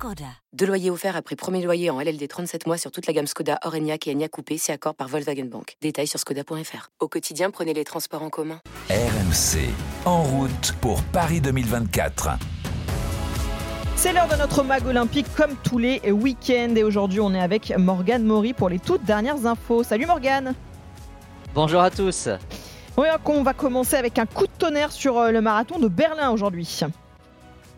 Skoda. 0.00 0.24
Deux 0.54 0.64
loyers 0.64 0.90
offerts 0.90 1.14
après 1.14 1.36
premier 1.36 1.62
loyer 1.62 1.90
en 1.90 2.00
LLD 2.00 2.26
37 2.26 2.66
mois 2.66 2.78
sur 2.78 2.90
toute 2.90 3.06
la 3.06 3.12
gamme 3.12 3.26
Skoda, 3.26 3.58
Orenia 3.66 3.96
et 4.06 4.10
Enya 4.10 4.28
Coupé, 4.30 4.56
c'est 4.56 4.72
accord 4.72 4.94
par 4.94 5.08
Volkswagen 5.08 5.44
Bank. 5.44 5.76
Détails 5.82 6.06
sur 6.06 6.18
skoda.fr. 6.18 6.88
Au 7.00 7.08
quotidien, 7.08 7.50
prenez 7.50 7.74
les 7.74 7.84
transports 7.84 8.22
en 8.22 8.30
commun. 8.30 8.60
RMC, 8.88 9.68
en 10.06 10.22
route 10.22 10.74
pour 10.80 11.02
Paris 11.02 11.42
2024. 11.42 12.30
C'est 13.94 14.14
l'heure 14.14 14.28
de 14.28 14.36
notre 14.36 14.62
mag 14.62 14.86
olympique 14.86 15.26
comme 15.36 15.54
tous 15.62 15.76
les 15.76 16.00
week-ends 16.10 16.74
et 16.74 16.82
aujourd'hui 16.82 17.20
on 17.20 17.34
est 17.34 17.42
avec 17.42 17.70
Morgane 17.76 18.24
Maury 18.24 18.54
pour 18.54 18.70
les 18.70 18.78
toutes 18.78 19.04
dernières 19.04 19.44
infos. 19.44 19.82
Salut 19.82 20.06
Morgane 20.06 20.54
Bonjour 21.54 21.82
à 21.82 21.90
tous. 21.90 22.30
Oui, 22.96 23.06
on 23.26 23.42
va 23.42 23.52
commencer 23.52 23.96
avec 23.96 24.18
un 24.18 24.24
coup 24.24 24.46
de 24.46 24.52
tonnerre 24.58 24.92
sur 24.92 25.18
euh, 25.18 25.30
le 25.30 25.42
marathon 25.42 25.78
de 25.78 25.88
Berlin 25.88 26.30
aujourd'hui. 26.30 26.80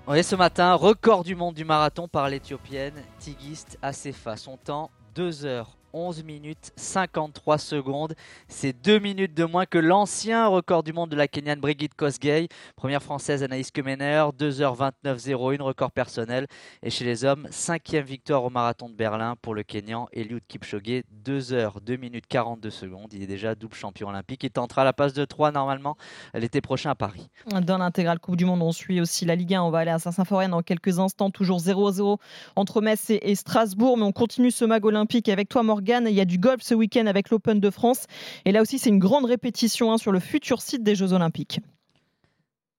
Oui, 0.09 0.25
ce 0.25 0.35
matin, 0.35 0.75
record 0.75 1.23
du 1.23 1.37
monde 1.37 1.55
du 1.55 1.65
marathon 1.65 2.09
par 2.09 2.29
l'Éthiopienne 2.29 3.05
Tigist 3.21 3.79
Asefa. 3.83 4.37
Son 4.37 4.57
temps, 4.57 4.91
2 5.15 5.45
heures 5.47 5.77
11 5.93 6.25
minutes 6.25 6.73
53 6.77 7.59
secondes. 7.59 8.15
C'est 8.49 8.73
2 8.73 8.99
minutes 8.99 9.35
de 9.35 9.45
moins 9.45 9.67
que 9.67 9.79
l'ancien 9.79 10.47
record 10.47 10.83
du 10.83 10.93
monde 10.93 11.11
de 11.11 11.17
la 11.17 11.29
Kenyane 11.29 11.61
Brigitte 11.61 11.95
Kosgei. 11.95 12.49
Première 12.77 13.03
française 13.03 13.43
Anaïs 13.43 13.71
Kemener, 13.71 14.25
2h29.01, 14.39 15.61
record 15.63 15.93
personnel. 15.93 16.47
Et 16.83 16.91
chez 16.91 17.05
les 17.05 17.25
hommes, 17.25 17.47
cinquième 17.51 18.05
victoire 18.05 18.45
au 18.45 18.51
marathon 18.51 18.89
de 18.89 18.95
Berlin 18.95 19.35
pour 19.43 19.55
le 19.55 19.63
Kenyan 19.63 20.09
Eliud 20.13 20.43
Kipchoge, 20.49 21.03
2h 21.25 21.83
2 21.85 21.97
minutes 21.97 22.27
42 22.29 22.71
secondes. 22.71 23.13
Il 23.13 23.23
est 23.23 23.27
déjà 23.27 23.55
double 23.55 23.75
champion 23.75 24.09
olympique. 24.09 24.45
Il 24.45 24.51
tentera 24.51 24.85
la 24.85 24.93
passe 24.93 25.13
de 25.13 25.25
3 25.25 25.53
normalement 25.53 25.97
l'été 26.33 26.61
prochain 26.61 26.91
à 26.91 26.95
Paris. 26.95 27.29
Dans 27.63 27.79
l'intégrale 27.79 28.19
Coupe 28.19 28.37
du 28.37 28.45
Monde, 28.45 28.63
on 28.63 28.73
suit 28.73 29.01
aussi 29.01 29.25
la 29.25 29.37
Ligue 29.37 29.55
1. 29.55 29.63
On 29.63 29.71
va 29.71 29.81
aller 29.81 29.91
à 29.91 29.99
Saint-Symphorien 29.99 30.49
dans 30.49 30.63
quelques 30.63 30.99
instants, 30.99 31.31
toujours 31.31 31.59
0-0 31.59 32.19
entre 32.57 32.81
Metz 32.81 33.11
et 33.11 33.35
Strasbourg. 33.35 33.99
Mais 33.99 34.05
on 34.05 34.13
continue 34.13 34.51
ce 34.51 34.65
mag 34.65 34.85
olympique 34.85 35.29
avec 35.29 35.49
toi, 35.49 35.63
Morgan. 35.63 35.82
Il 35.89 36.15
y 36.15 36.21
a 36.21 36.25
du 36.25 36.39
golf 36.39 36.63
ce 36.63 36.75
week-end 36.75 37.07
avec 37.07 37.31
l'Open 37.31 37.61
de 37.61 37.71
France. 37.71 38.07
Et 38.45 38.53
là 38.53 38.63
aussi, 38.63 38.79
c'est 38.79 38.91
une 38.91 38.99
grande 38.99 39.25
répétition 39.25 39.93
hein, 39.93 39.99
sur 39.99 40.13
le 40.13 40.21
futur 40.21 40.63
site 40.63 40.83
des 40.83 40.95
Jeux 40.95 41.13
Olympiques. 41.13 41.61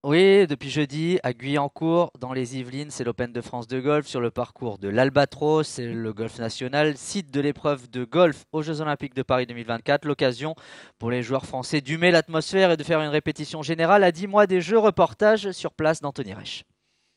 Oui, 0.05 0.45
depuis 0.47 0.69
jeudi, 0.69 1.17
à 1.23 1.31
Guyancourt, 1.31 2.11
dans 2.19 2.33
les 2.33 2.57
Yvelines, 2.57 2.91
c'est 2.91 3.05
l'Open 3.05 3.31
de 3.31 3.39
France 3.39 3.67
de 3.67 3.79
golf 3.79 4.05
sur 4.05 4.19
le 4.19 4.31
parcours 4.31 4.77
de 4.77 4.89
l'Albatros, 4.89 5.65
c'est 5.65 5.85
le 5.85 6.11
golf 6.11 6.39
national, 6.39 6.97
site 6.97 7.33
de 7.33 7.39
l'épreuve 7.39 7.89
de 7.89 8.03
golf 8.03 8.43
aux 8.51 8.61
Jeux 8.61 8.81
Olympiques 8.81 9.15
de 9.15 9.23
Paris 9.23 9.45
2024. 9.45 10.03
L'occasion 10.03 10.55
pour 10.99 11.09
les 11.09 11.23
joueurs 11.23 11.45
français 11.45 11.79
d'humer 11.79 12.11
l'atmosphère 12.11 12.71
et 12.71 12.75
de 12.75 12.83
faire 12.83 12.99
une 12.99 13.11
répétition 13.11 13.61
générale 13.61 14.03
à 14.03 14.11
10 14.11 14.27
mois 14.27 14.45
des 14.45 14.59
Jeux 14.59 14.77
reportages 14.77 15.51
sur 15.51 15.71
place 15.71 16.01
d'Anthony 16.01 16.33
Reich. 16.33 16.65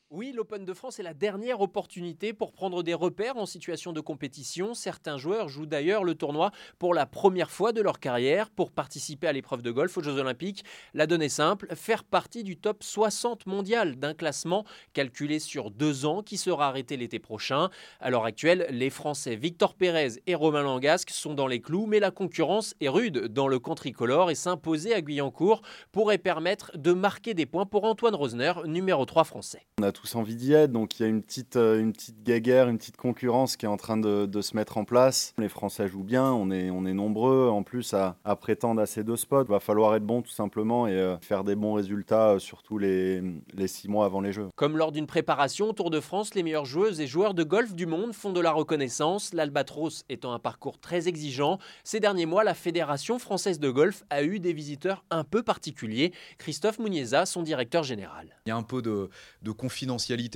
Oui, 0.09 0.31
l'Open 0.33 0.63
de 0.63 0.73
France 0.73 0.99
est 0.99 1.03
la 1.03 1.13
dernière 1.13 1.59
opportunité 1.59 2.31
pour 2.31 2.53
prendre 2.53 2.81
des 2.81 2.93
repères 2.93 3.35
en 3.35 3.45
situation 3.45 3.91
de 3.91 3.99
compétition. 3.99 4.73
Certains 4.73 5.17
joueurs 5.17 5.49
jouent 5.49 5.65
d'ailleurs 5.65 6.05
le 6.05 6.15
tournoi 6.15 6.51
pour 6.79 6.93
la 6.93 7.05
première 7.05 7.51
fois 7.51 7.73
de 7.73 7.81
leur 7.81 7.99
carrière 7.99 8.49
pour 8.49 8.71
participer 8.71 9.27
à 9.27 9.33
l'épreuve 9.33 9.61
de 9.61 9.69
golf 9.69 9.97
aux 9.97 10.01
Jeux 10.01 10.17
Olympiques. 10.17 10.63
La 10.93 11.07
donnée 11.07 11.27
simple, 11.27 11.67
faire 11.75 12.05
partie 12.05 12.45
du 12.45 12.55
top 12.55 12.83
60 12.83 13.47
mondial 13.47 13.97
d'un 13.97 14.13
classement 14.13 14.63
calculé 14.93 15.39
sur 15.39 15.71
deux 15.71 16.05
ans 16.05 16.23
qui 16.23 16.37
sera 16.37 16.69
arrêté 16.69 16.95
l'été 16.95 17.19
prochain. 17.19 17.69
À 17.99 18.09
l'heure 18.09 18.23
actuelle, 18.23 18.65
les 18.69 18.89
Français 18.89 19.35
Victor 19.35 19.73
Pérez 19.73 20.21
et 20.25 20.35
Romain 20.35 20.63
Langasque 20.63 21.09
sont 21.09 21.33
dans 21.33 21.47
les 21.47 21.59
clous, 21.59 21.85
mais 21.85 21.99
la 21.99 22.11
concurrence 22.11 22.75
est 22.79 22.87
rude 22.87 23.27
dans 23.27 23.49
le 23.49 23.59
camp 23.59 23.75
tricolore 23.75 24.31
et 24.31 24.35
s'imposer 24.35 24.93
à 24.93 25.01
Guyancourt 25.01 25.63
pourrait 25.91 26.17
permettre 26.17 26.71
de 26.77 26.93
marquer 26.93 27.33
des 27.33 27.45
points 27.45 27.65
pour 27.65 27.83
Antoine 27.83 28.15
Rosner, 28.15 28.53
numéro 28.65 29.05
3 29.05 29.25
français 29.25 29.67
tous 29.97 30.15
envie 30.15 30.35
d'y 30.35 30.53
être. 30.53 30.71
Donc 30.71 30.99
il 30.99 31.03
y 31.03 31.05
a 31.05 31.09
une 31.09 31.23
petite, 31.23 31.55
euh, 31.55 31.79
une 31.79 31.91
petite 31.91 32.23
guéguerre, 32.23 32.69
une 32.69 32.77
petite 32.77 32.97
concurrence 32.97 33.57
qui 33.57 33.65
est 33.65 33.69
en 33.69 33.77
train 33.77 33.97
de, 33.97 34.41
se 34.41 34.55
mettre 34.55 34.77
en 34.77 34.85
place. 34.85 35.33
Les 35.39 35.49
Français 35.49 35.87
jouent 35.87 36.03
bien, 36.03 36.31
on 36.31 36.51
est, 36.51 36.69
on 36.69 36.85
est 36.85 36.93
nombreux 36.93 37.49
en 37.49 37.63
plus 37.63 37.93
à, 37.95 38.15
prétendre 38.39 38.81
à 38.81 38.85
ces 38.85 39.03
deux 39.03 39.15
spots. 39.15 39.43
Il 39.43 39.49
va 39.49 39.59
falloir 39.59 39.95
être 39.95 40.05
bon 40.05 40.21
tout 40.21 40.31
simplement 40.31 40.87
et 40.87 40.93
euh, 40.93 41.17
faire 41.21 41.43
des 41.43 41.55
bons 41.55 41.73
résultats, 41.73 42.33
euh, 42.33 42.39
surtout 42.39 42.77
les, 42.77 43.23
les 43.55 43.67
six 43.67 43.89
mois 43.89 44.05
avant 44.05 44.21
les 44.21 44.31
Jeux. 44.31 44.49
Comme 44.55 44.77
lors 44.77 44.91
d'une 44.91 45.07
préparation 45.07 45.69
au 45.69 45.73
Tour 45.73 45.89
de 45.89 45.99
France, 45.99 46.35
les 46.35 46.43
meilleures 46.43 46.65
joueuses 46.65 47.01
et 47.01 47.07
joueurs 47.07 47.33
de 47.33 47.43
golf 47.43 47.73
du 47.73 47.87
monde 47.87 48.13
font 48.13 48.31
de 48.31 48.39
la 48.39 48.51
reconnaissance, 48.51 49.33
l'Albatros 49.33 50.03
étant 50.09 50.33
un 50.33 50.39
parcours 50.39 50.79
très 50.79 51.07
exigeant. 51.07 51.57
Ces 51.83 51.99
derniers 51.99 52.27
mois, 52.27 52.43
la 52.43 52.53
Fédération 52.53 53.17
française 53.17 53.59
de 53.59 53.69
golf 53.71 54.03
a 54.11 54.23
eu 54.23 54.39
des 54.39 54.53
visiteurs 54.53 55.03
un 55.09 55.23
peu 55.23 55.41
particuliers. 55.41 56.13
Christophe 56.37 56.77
Mounieza, 56.77 57.25
son 57.25 57.41
directeur 57.41 57.83
général. 57.83 58.37
Il 58.45 58.49
y 58.49 58.51
a 58.51 58.55
un 58.55 58.63
peu 58.63 58.81
de, 58.81 59.09
de 59.41 59.51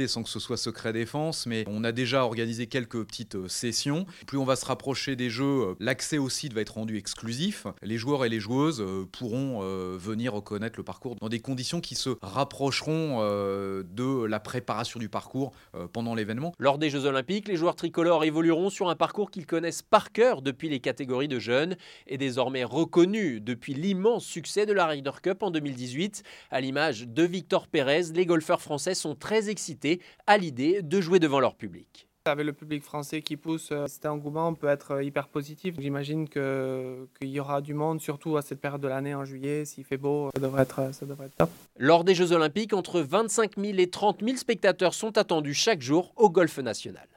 sans 0.08 0.24
que 0.24 0.30
ce 0.30 0.40
soit 0.40 0.58
secret 0.58 0.94
défense, 0.94 1.46
mais 1.46 1.64
on 1.68 1.84
a 1.84 1.92
déjà 1.92 2.24
organisé 2.24 2.68
quelques 2.68 3.04
petites 3.06 3.36
euh, 3.36 3.48
sessions. 3.48 4.06
Plus 4.28 4.38
on 4.38 4.46
va 4.46 4.56
se 4.56 4.66
rapprocher 4.66 5.16
des 5.16 5.30
jeux, 5.30 5.44
euh, 5.44 5.76
l'accès 5.80 6.18
au 6.18 6.30
site 6.30 6.54
va 6.54 6.62
être 6.62 6.76
rendu 6.76 6.98
exclusif. 6.98 7.68
Les 7.82 7.98
joueurs 7.98 8.26
et 8.26 8.30
les 8.30 8.40
joueuses 8.40 8.82
euh, 8.82 9.06
pourront 9.12 9.62
venir 9.98 10.34
reconnaître 10.34 10.78
le 10.78 10.84
parcours 10.84 11.16
dans 11.16 11.30
des 11.30 11.40
conditions 11.40 11.82
qui 11.82 11.96
se 11.96 12.10
rapprocheront 12.22 13.20
de 13.22 14.26
la 14.26 14.40
préparation 14.40 15.00
du 15.00 15.10
parcours 15.10 15.52
pendant 15.94 16.16
l'événement. 16.16 16.54
Lors 16.58 16.78
des 16.78 16.90
Jeux 16.90 17.06
Olympiques, 17.06 17.48
les 17.48 17.56
joueurs 17.56 17.76
tricolores 17.76 18.24
évolueront 18.24 18.70
sur 18.70 18.90
un 18.90 18.96
parcours 18.96 19.32
qu'ils 19.32 19.46
connaissent 19.46 19.82
par 19.82 20.12
cœur 20.12 20.42
depuis 20.42 20.70
les 20.70 20.80
catégories 20.80 21.28
de 21.28 21.40
jeunes 21.40 21.76
et 22.08 22.18
désormais 22.18 22.64
reconnu 22.64 23.40
depuis 23.42 23.74
l'immense 23.74 24.26
succès 24.26 24.66
de 24.66 24.74
la 24.74 24.88
Ryder 24.88 25.12
Cup 25.22 25.44
en 25.44 25.52
2018. 25.52 26.24
À 26.50 26.62
l'image 26.62 27.08
de 27.08 27.24
Victor 27.24 27.68
Pérez, 27.68 28.04
les 28.14 28.26
golfeurs 28.26 28.62
français 28.62 28.96
sont 28.96 29.16
très 29.16 29.41
excités 29.50 30.02
à 30.28 30.38
l'idée 30.38 30.82
de 30.82 31.02
jouer 31.02 31.20
devant 31.20 31.40
leur 31.40 31.56
public. 31.56 32.08
Avec 32.26 32.46
le 32.46 32.54
public 32.54 32.84
français 32.84 33.24
qui 33.24 33.36
pousse, 33.36 33.70
euh, 33.72 33.88
cet 33.88 34.06
engouement 34.06 34.54
peut 34.54 34.68
être 34.68 34.92
euh, 34.92 35.04
hyper 35.04 35.28
positif. 35.28 35.74
J'imagine 35.80 36.30
qu'il 36.30 37.08
y 37.22 37.40
aura 37.40 37.62
du 37.62 37.74
monde, 37.74 38.00
surtout 38.00 38.38
à 38.38 38.44
cette 38.44 38.62
période 38.62 38.82
de 38.82 38.88
l'année 38.88 39.16
en 39.16 39.26
juillet. 39.26 39.66
S'il 39.66 39.84
fait 39.84 39.98
beau, 39.98 40.30
ça 40.36 40.40
devrait, 40.40 40.62
être, 40.62 40.94
ça 40.94 41.08
devrait 41.08 41.26
être 41.28 41.36
top. 41.38 41.50
Lors 41.78 42.04
des 42.04 42.14
Jeux 42.14 42.32
Olympiques, 42.32 42.74
entre 42.74 43.02
25 43.02 43.58
000 43.58 43.80
et 43.80 43.90
30 43.90 44.24
000 44.24 44.38
spectateurs 44.38 44.94
sont 44.94 45.18
attendus 45.18 45.56
chaque 45.56 45.82
jour 45.82 46.14
au 46.16 46.30
Golfe 46.30 46.60
National. 46.60 47.08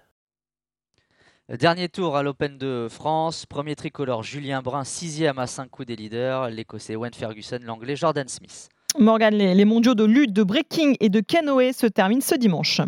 Dernier 1.51 1.91
tour 1.91 2.17
à 2.17 2.23
l'Open 2.23 2.57
de 2.57 2.89
France. 2.91 3.45
Premier 3.45 3.77
tricolore 3.77 4.23
Julien 4.23 4.63
Brun, 4.63 4.85
sixième 4.85 5.39
à 5.39 5.47
5 5.47 5.69
coups 5.69 5.89
des 5.89 5.97
leaders. 5.97 6.49
L'Écossais 6.49 6.97
Wayne 6.97 7.13
Ferguson, 7.13 7.59
l'Anglais 7.63 7.97
Jordan 7.97 8.27
Smith. 8.27 8.71
Morgan, 8.99 9.35
les, 9.35 9.65
mondiaux 9.65 9.95
de 9.95 10.05
lutte, 10.05 10.33
de 10.33 10.45
breaking 10.45 10.97
et 11.01 11.09
de 11.09 11.21
canoë 11.21 11.73
se 11.73 11.87
terminent 11.87 12.21
ce 12.21 12.37
dimanche. 12.37 12.81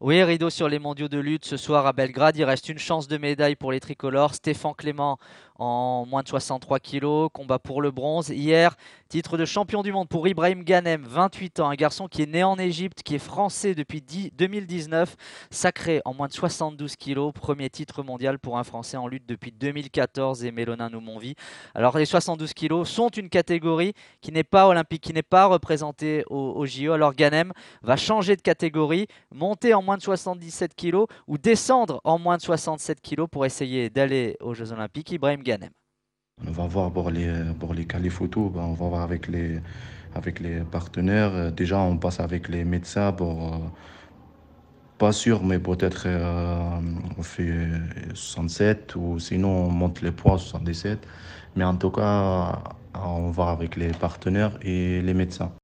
Oui, 0.00 0.22
rideau 0.22 0.50
sur 0.50 0.68
les 0.68 0.78
mondiaux 0.78 1.08
de 1.08 1.18
lutte 1.18 1.44
ce 1.44 1.56
soir 1.56 1.86
à 1.86 1.92
Belgrade. 1.92 2.36
Il 2.36 2.44
reste 2.44 2.68
une 2.68 2.78
chance 2.78 3.06
de 3.06 3.16
médaille 3.16 3.56
pour 3.56 3.70
les 3.70 3.80
tricolores. 3.80 4.34
Stéphane 4.34 4.74
Clément 4.76 5.18
en 5.58 6.06
moins 6.06 6.22
de 6.22 6.28
63 6.28 6.78
kilos, 6.78 7.30
combat 7.32 7.58
pour 7.58 7.82
le 7.82 7.90
bronze. 7.90 8.28
Hier, 8.28 8.76
titre 9.08 9.36
de 9.36 9.44
champion 9.44 9.82
du 9.82 9.90
monde 9.90 10.08
pour 10.08 10.28
Ibrahim 10.28 10.62
Ganem, 10.62 11.02
28 11.04 11.60
ans, 11.60 11.68
un 11.68 11.74
garçon 11.74 12.06
qui 12.06 12.22
est 12.22 12.26
né 12.26 12.44
en 12.44 12.56
Égypte, 12.56 13.02
qui 13.02 13.16
est 13.16 13.18
français 13.18 13.74
depuis 13.74 14.00
2019, 14.00 15.16
sacré 15.50 16.00
en 16.04 16.14
moins 16.14 16.28
de 16.28 16.32
72 16.32 16.94
kilos, 16.94 17.32
premier 17.32 17.70
titre 17.70 18.04
mondial 18.04 18.38
pour 18.38 18.56
un 18.56 18.64
Français 18.64 18.96
en 18.96 19.08
lutte 19.08 19.26
depuis 19.26 19.50
2014 19.50 20.44
et 20.44 20.52
Mélona 20.52 20.88
Noumonvi. 20.88 21.34
Alors 21.74 21.98
les 21.98 22.04
72 22.04 22.54
kilos 22.54 22.88
sont 22.88 23.08
une 23.08 23.28
catégorie 23.28 23.94
qui 24.20 24.30
n'est 24.30 24.44
pas 24.44 24.68
olympique, 24.68 25.02
qui 25.02 25.12
n'est 25.12 25.22
pas 25.22 25.46
représentée 25.46 26.24
au, 26.30 26.52
au 26.52 26.66
JO. 26.66 26.92
Alors 26.92 27.14
Ganem 27.14 27.52
va 27.82 27.96
changer 27.96 28.36
de 28.36 28.42
catégorie, 28.42 29.08
monter 29.34 29.74
en 29.74 29.82
moins 29.82 29.96
de 29.96 30.02
77 30.02 30.74
kilos 30.76 31.06
ou 31.26 31.36
descendre 31.36 32.00
en 32.04 32.18
moins 32.18 32.36
de 32.36 32.42
67 32.42 33.00
kilos 33.00 33.28
pour 33.30 33.44
essayer 33.44 33.90
d'aller 33.90 34.36
aux 34.40 34.54
Jeux 34.54 34.72
Olympiques. 34.72 35.10
Ibrahim 35.10 35.42
on 36.46 36.50
va 36.52 36.66
voir 36.66 36.92
pour 36.92 37.10
les, 37.10 37.32
pour 37.58 37.74
les 37.74 37.84
ben, 37.84 38.62
on 38.62 38.74
va 38.74 38.88
voir 38.88 39.02
avec 39.02 39.28
les, 39.28 39.60
avec 40.14 40.40
les 40.40 40.60
partenaires. 40.60 41.52
Déjà, 41.52 41.78
on 41.78 41.96
passe 41.98 42.20
avec 42.20 42.48
les 42.48 42.64
médecins. 42.64 43.14
Euh, 43.20 43.58
pas 44.98 45.12
sûr, 45.12 45.44
mais 45.44 45.58
peut-être 45.58 46.04
euh, 46.06 46.80
on 47.18 47.22
fait 47.22 47.68
67 48.14 48.96
ou 48.96 49.18
sinon 49.18 49.66
on 49.66 49.70
monte 49.70 50.02
les 50.02 50.12
poids 50.12 50.38
77. 50.38 51.06
Mais 51.56 51.64
en 51.64 51.76
tout 51.76 51.90
cas, 51.90 52.62
on 52.94 53.30
va 53.30 53.50
avec 53.50 53.76
les 53.76 53.92
partenaires 53.92 54.58
et 54.62 55.02
les 55.02 55.14
médecins. 55.14 55.57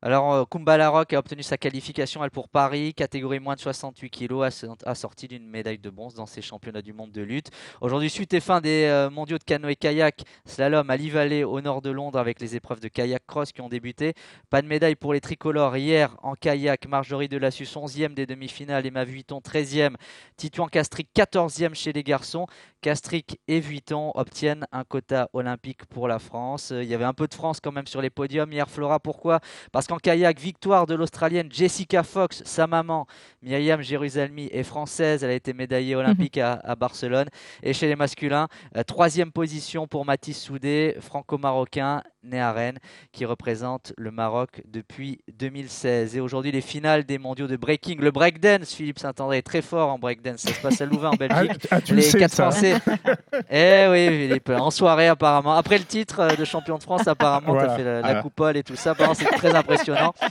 Alors, 0.00 0.32
euh, 0.32 0.44
Kumba 0.44 0.76
Larocque 0.76 1.12
a 1.12 1.18
obtenu 1.18 1.42
sa 1.42 1.58
qualification 1.58 2.22
elle, 2.22 2.30
pour 2.30 2.48
Paris, 2.48 2.94
catégorie 2.94 3.40
moins 3.40 3.56
de 3.56 3.60
68 3.60 4.10
kg, 4.10 4.48
assortie 4.86 5.26
d'une 5.26 5.44
médaille 5.44 5.78
de 5.78 5.90
bronze 5.90 6.14
dans 6.14 6.26
ces 6.26 6.40
championnats 6.40 6.82
du 6.82 6.92
monde 6.92 7.10
de 7.10 7.20
lutte. 7.20 7.50
Aujourd'hui, 7.80 8.08
suite 8.08 8.32
et 8.32 8.38
fin 8.38 8.60
des 8.60 8.84
euh, 8.84 9.10
mondiaux 9.10 9.38
de 9.38 9.42
canoë-kayak, 9.42 10.22
slalom 10.46 10.88
à 10.88 10.96
Valley 10.96 11.42
au 11.42 11.60
nord 11.60 11.82
de 11.82 11.90
Londres 11.90 12.20
avec 12.20 12.40
les 12.40 12.54
épreuves 12.54 12.78
de 12.78 12.86
kayak 12.86 13.26
cross 13.26 13.50
qui 13.50 13.60
ont 13.60 13.68
débuté. 13.68 14.14
Pas 14.50 14.62
de 14.62 14.68
médaille 14.68 14.94
pour 14.94 15.14
les 15.14 15.20
tricolores 15.20 15.76
hier 15.76 16.16
en 16.22 16.34
kayak. 16.34 16.86
Marjorie 16.86 17.28
Delassus 17.28 17.64
11e 17.64 18.14
des 18.14 18.26
demi-finales, 18.26 18.86
Emma 18.86 19.02
Vuitton 19.02 19.40
13e, 19.40 19.96
Titouan 20.36 20.68
Castric 20.68 21.08
14e 21.12 21.74
chez 21.74 21.92
les 21.92 22.04
garçons. 22.04 22.46
Castric 22.82 23.40
et 23.48 23.58
Vuitton 23.58 24.12
obtiennent 24.14 24.64
un 24.70 24.84
quota 24.84 25.28
olympique 25.32 25.86
pour 25.86 26.06
la 26.06 26.20
France. 26.20 26.70
Il 26.70 26.86
y 26.86 26.94
avait 26.94 27.04
un 27.04 27.14
peu 27.14 27.26
de 27.26 27.34
France 27.34 27.58
quand 27.60 27.72
même 27.72 27.88
sur 27.88 28.00
les 28.00 28.10
podiums 28.10 28.52
hier, 28.52 28.70
Flora. 28.70 29.00
Pourquoi? 29.00 29.40
Parce 29.72 29.87
qu'en 29.88 29.96
kayak, 29.96 30.38
victoire 30.38 30.86
de 30.86 30.94
l'Australienne 30.94 31.48
Jessica 31.50 32.02
Fox, 32.02 32.42
sa 32.44 32.66
maman, 32.66 33.06
Myriam 33.42 33.80
Jérusalemi, 33.80 34.48
est 34.52 34.62
française. 34.62 35.24
Elle 35.24 35.30
a 35.30 35.34
été 35.34 35.54
médaillée 35.54 35.96
olympique 35.96 36.38
à, 36.38 36.76
Barcelone. 36.76 37.28
Et 37.62 37.72
chez 37.72 37.88
les 37.88 37.96
masculins, 37.96 38.48
euh, 38.76 38.82
troisième 38.82 39.32
position 39.32 39.86
pour 39.86 40.04
Mathis 40.04 40.38
Soudé, 40.38 40.96
franco-marocain, 41.00 42.02
né 42.28 42.40
à 42.40 42.52
Rennes, 42.52 42.78
qui 43.12 43.24
représente 43.24 43.92
le 43.96 44.10
Maroc 44.10 44.62
depuis 44.66 45.20
2016. 45.36 46.16
Et 46.16 46.20
aujourd'hui, 46.20 46.52
les 46.52 46.60
finales 46.60 47.04
des 47.04 47.18
mondiaux 47.18 47.46
de 47.46 47.56
breaking. 47.56 47.98
Le 47.98 48.10
breakdance, 48.10 48.72
Philippe 48.74 48.98
Saint-André 48.98 49.38
est 49.38 49.42
très 49.42 49.62
fort 49.62 49.90
en 49.90 49.98
breakdance. 49.98 50.40
Ça 50.40 50.52
se 50.52 50.60
passe 50.60 50.80
à 50.80 50.86
Louvain 50.86 51.10
en 51.10 51.12
ah, 51.12 51.16
Belgique. 51.28 51.66
Ah, 51.70 51.78
les 51.90 52.12
quatre 52.12 52.34
Français. 52.34 52.74
eh 53.50 53.86
oui, 53.90 54.08
Philippe, 54.08 54.50
en 54.50 54.70
soirée 54.70 55.08
apparemment. 55.08 55.54
Après 55.54 55.78
le 55.78 55.84
titre 55.84 56.20
euh, 56.20 56.36
de 56.36 56.44
champion 56.44 56.78
de 56.78 56.82
France, 56.82 57.06
apparemment, 57.08 57.54
tu 57.54 57.64
as 57.64 57.76
fait 57.76 57.84
la, 57.84 58.22
coupole 58.22 58.56
et 58.56 58.62
tout 58.62 58.76
ça. 58.76 58.94
C'est 59.14 59.24
très 59.24 59.54
impressionnant. 59.54 60.14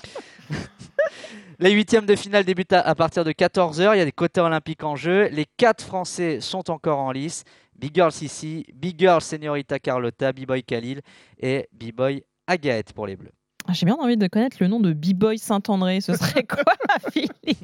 Les 1.59 1.71
huitièmes 1.71 2.05
de 2.05 2.15
finale 2.15 2.43
débutent 2.43 2.73
à, 2.73 2.93
partir 2.93 3.23
de 3.23 3.31
14h. 3.31 3.95
Il 3.95 3.97
y 3.97 4.01
a 4.01 4.05
des 4.05 4.11
quotas 4.11 4.43
olympiques 4.43 4.83
en 4.83 4.95
jeu. 4.95 5.27
Les 5.31 5.45
quatre 5.57 5.83
Français 5.83 6.39
sont 6.39 6.69
encore 6.69 6.99
en 6.99 7.11
lice. 7.11 7.45
Big 7.77 7.93
Girl 7.93 8.11
Sissi, 8.11 8.65
Big 8.73 8.99
Girl 8.99 9.21
Señorita 9.21 9.79
Carlotta, 9.79 10.33
B-Boy 10.33 10.63
Khalil 10.63 11.01
et 11.39 11.69
B-Boy 11.73 12.23
Agaet 12.47 12.85
pour 12.95 13.07
les 13.07 13.15
Bleus. 13.15 13.31
Ah, 13.69 13.73
j'ai 13.73 13.85
bien 13.85 13.95
envie 13.95 14.15
de 14.15 14.27
connaître 14.27 14.57
le 14.61 14.67
nom 14.67 14.79
de 14.79 14.93
B-Boy 14.93 15.37
Saint-André. 15.37 15.99
Ce 15.99 16.15
serait 16.15 16.43
quoi, 16.47 16.63
Philippe 17.11 17.59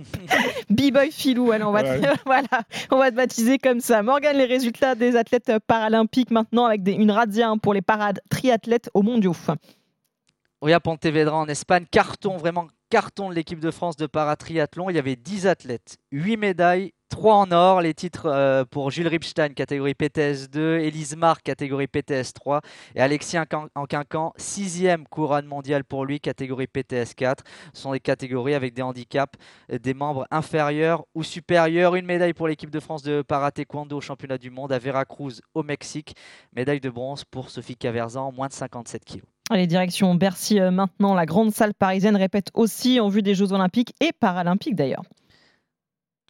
B-Boy 0.69 1.11
Filou. 1.11 1.53
on 1.53 1.71
va, 1.71 1.83
te, 1.83 2.19
voilà, 2.25 2.63
on 2.91 2.97
va 2.97 3.09
te 3.09 3.15
baptiser 3.15 3.57
comme 3.57 3.79
ça. 3.79 4.03
Morgane, 4.03 4.37
les 4.37 4.45
résultats 4.45 4.95
des 4.95 5.15
athlètes 5.15 5.51
paralympiques 5.65 6.31
maintenant 6.31 6.65
avec 6.65 6.81
une 6.87 7.09
radia 7.09 7.49
hein, 7.49 7.57
pour 7.57 7.73
les 7.73 7.81
parades 7.81 8.19
triathlètes 8.29 8.89
aux 8.93 9.01
mondiaux. 9.01 9.35
Oui, 10.61 10.73
à 10.73 10.79
Pontevedra 10.81 11.37
en 11.37 11.47
Espagne, 11.47 11.85
carton, 11.89 12.37
vraiment 12.37 12.67
carton 12.89 13.29
de 13.29 13.35
l'équipe 13.35 13.59
de 13.59 13.71
France 13.71 13.95
de 13.95 14.05
paratriathlon. 14.05 14.89
Il 14.89 14.97
y 14.97 14.99
avait 14.99 15.15
10 15.15 15.47
athlètes, 15.47 15.97
8 16.11 16.37
médailles, 16.37 16.91
3 17.13 17.35
en 17.35 17.51
or. 17.51 17.81
Les 17.81 17.93
titres 17.93 18.25
euh, 18.25 18.65
pour 18.65 18.89
Jules 18.89 19.07
Ripstein, 19.07 19.49
catégorie 19.49 19.93
PTS 19.93 20.49
2, 20.51 20.79
Elise 20.79 21.15
Marc, 21.15 21.43
catégorie 21.43 21.85
PTS 21.85 22.33
3, 22.33 22.61
et 22.95 23.01
Alexis 23.01 23.37
en 23.37 23.85
quinquant, 23.85 24.33
6e 24.39 25.03
couronne 25.07 25.45
mondiale 25.45 25.83
pour 25.83 26.05
lui, 26.05 26.19
catégorie 26.19 26.65
PTS 26.65 27.13
4. 27.15 27.43
Ce 27.73 27.83
sont 27.83 27.91
des 27.91 27.99
catégories 27.99 28.55
avec 28.55 28.73
des 28.73 28.81
handicaps 28.81 29.37
euh, 29.71 29.77
des 29.77 29.93
membres 29.93 30.25
inférieurs 30.31 31.05
ou 31.13 31.21
supérieurs. 31.21 31.93
Une 31.93 32.07
médaille 32.07 32.33
pour 32.33 32.47
l'équipe 32.47 32.71
de 32.71 32.79
France 32.79 33.03
de 33.03 33.21
para-taekwondo 33.21 33.97
au 33.97 34.01
championnat 34.01 34.39
du 34.39 34.49
monde 34.49 34.71
à 34.71 34.79
Veracruz 34.79 35.41
au 35.53 35.61
Mexique. 35.61 36.15
Médaille 36.55 36.79
de 36.79 36.89
bronze 36.89 37.25
pour 37.25 37.51
Sophie 37.51 37.75
Caverzan, 37.75 38.31
moins 38.31 38.47
de 38.47 38.53
57 38.53 39.05
kg. 39.05 39.21
Allez, 39.51 39.67
direction 39.67 40.15
Bercy 40.15 40.59
euh, 40.59 40.71
maintenant. 40.71 41.13
La 41.13 41.27
grande 41.27 41.51
salle 41.51 41.75
parisienne 41.75 42.15
répète 42.15 42.49
aussi 42.55 42.99
en 42.99 43.09
vue 43.09 43.21
des 43.21 43.35
Jeux 43.35 43.53
Olympiques 43.53 43.93
et 43.99 44.11
Paralympiques 44.13 44.75
d'ailleurs. 44.75 45.03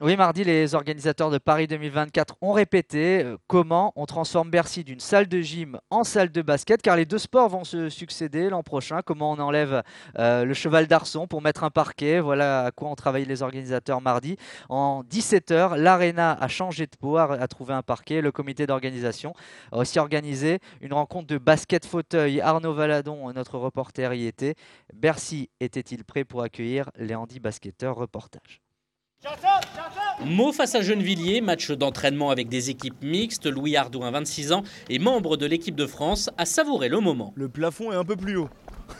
Oui, 0.01 0.17
mardi, 0.17 0.43
les 0.43 0.73
organisateurs 0.73 1.29
de 1.29 1.37
Paris 1.37 1.67
2024 1.67 2.37
ont 2.41 2.51
répété 2.51 3.23
euh, 3.23 3.37
comment 3.45 3.93
on 3.95 4.07
transforme 4.07 4.49
Bercy 4.49 4.83
d'une 4.83 4.99
salle 4.99 5.27
de 5.27 5.39
gym 5.39 5.79
en 5.91 6.03
salle 6.03 6.31
de 6.31 6.41
basket, 6.41 6.81
car 6.81 6.95
les 6.95 7.05
deux 7.05 7.19
sports 7.19 7.47
vont 7.47 7.63
se 7.63 7.89
succéder 7.89 8.49
l'an 8.49 8.63
prochain. 8.63 9.01
Comment 9.05 9.31
on 9.33 9.39
enlève 9.39 9.83
euh, 10.17 10.45
le 10.45 10.53
cheval 10.55 10.87
d'arçon 10.87 11.27
pour 11.27 11.43
mettre 11.43 11.63
un 11.63 11.69
parquet? 11.69 12.19
Voilà 12.19 12.65
à 12.65 12.71
quoi 12.71 12.89
ont 12.89 12.95
travaillé 12.95 13.25
les 13.25 13.43
organisateurs 13.43 14.01
mardi. 14.01 14.35
En 14.67 15.03
17h, 15.03 15.77
l'Arena 15.77 16.33
a 16.41 16.47
changé 16.47 16.87
de 16.87 16.97
peau, 16.99 17.17
a, 17.17 17.47
trouvé 17.47 17.75
un 17.75 17.83
parquet. 17.83 18.21
Le 18.21 18.31
comité 18.31 18.65
d'organisation 18.65 19.35
a 19.71 19.77
aussi 19.77 19.99
organisé 19.99 20.57
une 20.81 20.93
rencontre 20.93 21.27
de 21.27 21.37
basket 21.37 21.85
fauteuil. 21.85 22.41
Arnaud 22.41 22.73
Valadon, 22.73 23.31
notre 23.31 23.59
reporter, 23.59 24.11
y 24.15 24.25
était. 24.25 24.55
Bercy 24.91 25.51
était-il 25.59 26.03
prêt 26.03 26.23
pour 26.23 26.41
accueillir 26.41 26.89
les 26.97 27.13
handi-basketteurs 27.13 27.95
Reportage. 27.95 28.62
Mot 30.25 30.51
face 30.51 30.75
à 30.75 30.81
Gennevilliers, 30.81 31.41
match 31.41 31.71
d'entraînement 31.71 32.29
avec 32.29 32.49
des 32.49 32.69
équipes 32.69 33.01
mixtes. 33.01 33.45
Louis 33.45 33.75
Ardouin, 33.75 34.11
26 34.11 34.51
ans, 34.51 34.63
et 34.89 34.99
membre 34.99 35.37
de 35.37 35.45
l'équipe 35.45 35.75
de 35.75 35.85
France, 35.85 36.29
a 36.37 36.45
savouré 36.45 36.89
le 36.89 36.99
moment. 36.99 37.33
Le 37.35 37.49
plafond 37.49 37.91
est 37.91 37.95
un 37.95 38.05
peu 38.05 38.15
plus 38.15 38.37
haut. 38.37 38.49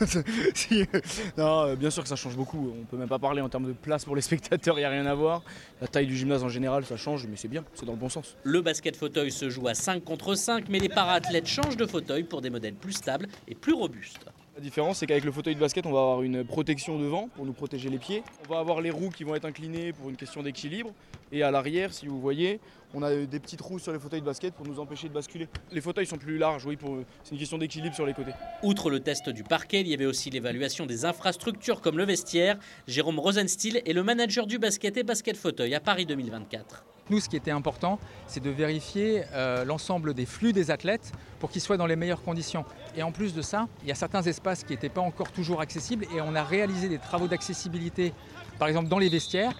non, 1.36 1.66
euh, 1.66 1.76
bien 1.76 1.90
sûr 1.90 2.02
que 2.02 2.08
ça 2.08 2.16
change 2.16 2.36
beaucoup. 2.36 2.74
On 2.80 2.84
peut 2.84 2.96
même 2.96 3.08
pas 3.08 3.18
parler 3.18 3.42
en 3.42 3.48
termes 3.48 3.66
de 3.66 3.72
place 3.72 4.04
pour 4.04 4.16
les 4.16 4.22
spectateurs, 4.22 4.78
il 4.78 4.82
n'y 4.82 4.86
a 4.86 4.90
rien 4.90 5.06
à 5.06 5.14
voir. 5.14 5.42
La 5.80 5.86
taille 5.86 6.06
du 6.06 6.16
gymnase 6.16 6.42
en 6.42 6.48
général, 6.48 6.84
ça 6.84 6.96
change, 6.96 7.26
mais 7.26 7.36
c'est 7.36 7.48
bien, 7.48 7.64
c'est 7.74 7.86
dans 7.86 7.92
le 7.92 7.98
bon 7.98 8.08
sens. 8.08 8.36
Le 8.42 8.60
basket 8.60 8.96
fauteuil 8.96 9.30
se 9.30 9.50
joue 9.50 9.68
à 9.68 9.74
5 9.74 10.02
contre 10.04 10.34
5, 10.34 10.68
mais 10.68 10.78
les 10.78 10.88
para-athlètes 10.88 11.46
changent 11.46 11.76
de 11.76 11.86
fauteuil 11.86 12.24
pour 12.24 12.40
des 12.40 12.50
modèles 12.50 12.74
plus 12.74 12.92
stables 12.92 13.28
et 13.46 13.54
plus 13.54 13.74
robustes. 13.74 14.26
La 14.56 14.60
différence, 14.60 14.98
c'est 14.98 15.06
qu'avec 15.06 15.24
le 15.24 15.32
fauteuil 15.32 15.56
de 15.56 15.60
basket, 15.60 15.84
on 15.84 15.90
va 15.90 15.98
avoir 15.98 16.22
une 16.22 16.44
protection 16.44 16.96
devant 16.96 17.26
pour 17.26 17.44
nous 17.44 17.52
protéger 17.52 17.88
les 17.88 17.98
pieds. 17.98 18.22
On 18.46 18.52
va 18.52 18.60
avoir 18.60 18.80
les 18.80 18.90
roues 18.90 19.10
qui 19.10 19.24
vont 19.24 19.34
être 19.34 19.46
inclinées 19.46 19.92
pour 19.92 20.10
une 20.10 20.16
question 20.16 20.44
d'équilibre. 20.44 20.92
Et 21.32 21.42
à 21.42 21.50
l'arrière, 21.50 21.92
si 21.92 22.06
vous 22.06 22.20
voyez, 22.20 22.60
on 22.94 23.02
a 23.02 23.12
des 23.16 23.40
petites 23.40 23.60
roues 23.60 23.80
sur 23.80 23.92
les 23.92 23.98
fauteuils 23.98 24.20
de 24.20 24.26
basket 24.26 24.54
pour 24.54 24.64
nous 24.64 24.78
empêcher 24.78 25.08
de 25.08 25.12
basculer. 25.12 25.48
Les 25.72 25.80
fauteuils 25.80 26.06
sont 26.06 26.18
plus 26.18 26.38
larges, 26.38 26.64
oui, 26.66 26.78
c'est 27.24 27.32
une 27.32 27.38
question 27.38 27.58
d'équilibre 27.58 27.96
sur 27.96 28.06
les 28.06 28.14
côtés. 28.14 28.30
Outre 28.62 28.90
le 28.90 29.00
test 29.00 29.28
du 29.28 29.42
parquet, 29.42 29.80
il 29.80 29.88
y 29.88 29.94
avait 29.94 30.06
aussi 30.06 30.30
l'évaluation 30.30 30.86
des 30.86 31.04
infrastructures 31.04 31.80
comme 31.80 31.98
le 31.98 32.04
vestiaire. 32.04 32.56
Jérôme 32.86 33.18
Rosenstiel 33.18 33.82
est 33.84 33.92
le 33.92 34.04
manager 34.04 34.46
du 34.46 34.60
basket 34.60 34.96
et 34.96 35.02
basket 35.02 35.36
fauteuil 35.36 35.74
à 35.74 35.80
Paris 35.80 36.06
2024. 36.06 36.84
Nous, 37.10 37.20
ce 37.20 37.28
qui 37.28 37.36
était 37.36 37.50
important, 37.50 37.98
c'est 38.26 38.42
de 38.42 38.48
vérifier 38.48 39.24
euh, 39.34 39.64
l'ensemble 39.64 40.14
des 40.14 40.24
flux 40.24 40.54
des 40.54 40.70
athlètes 40.70 41.12
pour 41.38 41.50
qu'ils 41.50 41.60
soient 41.60 41.76
dans 41.76 41.86
les 41.86 41.96
meilleures 41.96 42.22
conditions. 42.22 42.64
Et 42.96 43.02
en 43.02 43.12
plus 43.12 43.34
de 43.34 43.42
ça, 43.42 43.68
il 43.82 43.88
y 43.88 43.92
a 43.92 43.94
certains 43.94 44.22
espaces 44.22 44.64
qui 44.64 44.72
n'étaient 44.72 44.88
pas 44.88 45.02
encore 45.02 45.30
toujours 45.30 45.60
accessibles 45.60 46.06
et 46.16 46.22
on 46.22 46.34
a 46.34 46.42
réalisé 46.42 46.88
des 46.88 46.98
travaux 46.98 47.28
d'accessibilité, 47.28 48.14
par 48.58 48.68
exemple 48.68 48.88
dans 48.88 48.98
les 48.98 49.10
vestiaires. 49.10 49.54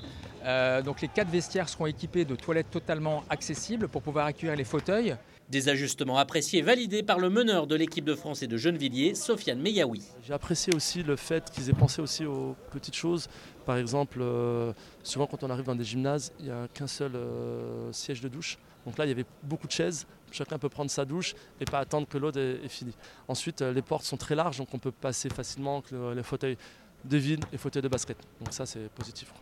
Euh, 0.45 0.83
donc 0.83 1.01
les 1.01 1.09
quatre 1.09 1.29
vestiaires 1.29 1.69
seront 1.69 1.87
équipés 1.87 2.25
de 2.25 2.35
toilettes 2.35 2.71
totalement 2.71 3.25
accessibles 3.31 3.89
pour 3.89 4.03
pouvoir 4.03 4.27
accueillir 4.27 4.57
les 4.57 4.65
fauteuils. 4.65 5.17
Des 5.51 5.69
ajustements 5.69 6.17
appréciés 6.17 6.61
et 6.61 6.63
validés 6.63 7.03
par 7.03 7.19
le 7.19 7.29
meneur 7.29 7.67
de 7.67 7.75
l'équipe 7.75 8.05
de 8.05 8.15
France 8.15 8.43
et 8.43 8.47
de 8.47 8.57
Gennevilliers, 8.57 9.15
Sofiane 9.15 9.61
Meyaoui. 9.61 10.03
J'ai 10.27 10.33
apprécié 10.33 10.75
aussi 10.75 11.03
le 11.03 11.17
fait 11.17 11.51
qu'ils 11.51 11.69
aient 11.69 11.75
pensé 11.75 12.01
aussi 12.01 12.25
aux 12.25 12.57
petites 12.73 12.97
choses. 12.97 13.29
Par 13.65 13.77
exemple, 13.79 14.19
euh, 14.21 14.73
souvent 15.03 15.27
quand 15.27 15.43
on 15.43 15.51
arrive 15.51 15.65
dans 15.65 15.75
des 15.75 15.85
gymnases, 15.85 16.33
il 16.39 16.47
n'y 16.47 16.51
a 16.51 16.69
qu'un 16.73 16.87
seul 16.87 17.13
euh, 17.15 17.93
siège 17.93 18.21
de 18.21 18.29
douche. 18.29 18.59
Donc 18.85 18.99
là, 18.99 19.07
il 19.07 19.09
y 19.09 19.13
avait 19.13 19.25
beaucoup 19.43 19.67
de 19.67 19.73
chaises. 19.73 20.07
Chacun 20.31 20.59
peut 20.59 20.69
prendre 20.69 20.91
sa 20.91 21.05
douche 21.05 21.35
et 21.61 21.65
pas 21.65 21.79
attendre 21.79 22.07
que 22.07 22.19
l'autre 22.19 22.39
est, 22.39 22.69
fini. 22.69 22.93
Ensuite, 23.29 23.63
euh, 23.63 23.73
les 23.73 23.83
portes 23.83 24.05
sont 24.05 24.17
très 24.17 24.35
larges, 24.35 24.59
donc 24.59 24.69
on 24.75 24.79
peut 24.79 24.93
passer 24.93 25.29
facilement 25.31 25.83
les 26.15 26.23
fauteuils 26.23 26.59
de 27.05 27.17
vide 27.17 27.45
et 27.53 27.57
fauteuils 27.57 27.83
de 27.83 27.89
basket. 27.89 28.19
Donc 28.41 28.53
ça, 28.53 28.67
c'est 28.67 28.89
positif. 28.91 29.33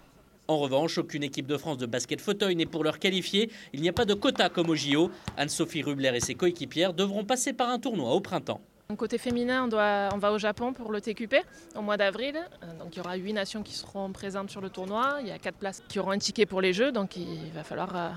En 0.48 0.58
revanche, 0.58 0.98
aucune 0.98 1.22
équipe 1.22 1.46
de 1.46 1.56
France 1.56 1.78
de 1.78 1.86
basket 1.86 2.20
fauteuil 2.20 2.56
n'est 2.56 2.66
pour 2.66 2.84
leur 2.84 2.98
qualifier. 2.98 3.50
Il 3.72 3.80
n'y 3.80 3.88
a 3.88 3.92
pas 3.92 4.04
de 4.04 4.14
quota 4.14 4.48
comme 4.48 4.70
au 4.70 4.74
JO. 4.74 5.10
Anne-Sophie 5.36 5.82
Rubler 5.82 6.12
et 6.14 6.20
ses 6.20 6.34
coéquipières 6.34 6.92
devront 6.92 7.24
passer 7.24 7.52
par 7.52 7.70
un 7.70 7.78
tournoi 7.78 8.10
au 8.10 8.20
printemps. 8.20 8.60
Côté 8.96 9.18
féminin, 9.18 9.68
on, 9.72 10.18
va 10.18 10.32
au 10.32 10.38
Japon 10.38 10.72
pour 10.72 10.92
le 10.92 11.00
TQP 11.00 11.36
au 11.76 11.82
mois 11.82 11.96
d'avril. 11.96 12.36
Euh, 12.36 12.78
donc 12.78 12.94
il 12.94 12.98
y 12.98 13.00
aura 13.00 13.16
huit 13.16 13.32
nations 13.32 13.62
qui 13.62 13.74
seront 13.74 14.12
présentes 14.12 14.50
sur 14.50 14.60
le 14.60 14.70
tournoi. 14.70 15.18
Il 15.20 15.28
y 15.28 15.30
a 15.30 15.38
quatre 15.38 15.56
places 15.56 15.82
qui 15.88 15.98
auront 15.98 16.10
un 16.10 16.18
ticket 16.18 16.46
pour 16.46 16.60
les 16.60 16.72
Jeux. 16.72 16.92
Donc 16.92 17.16
il 17.16 17.50
va 17.54 17.64
falloir 17.64 17.96
euh, 17.96 18.08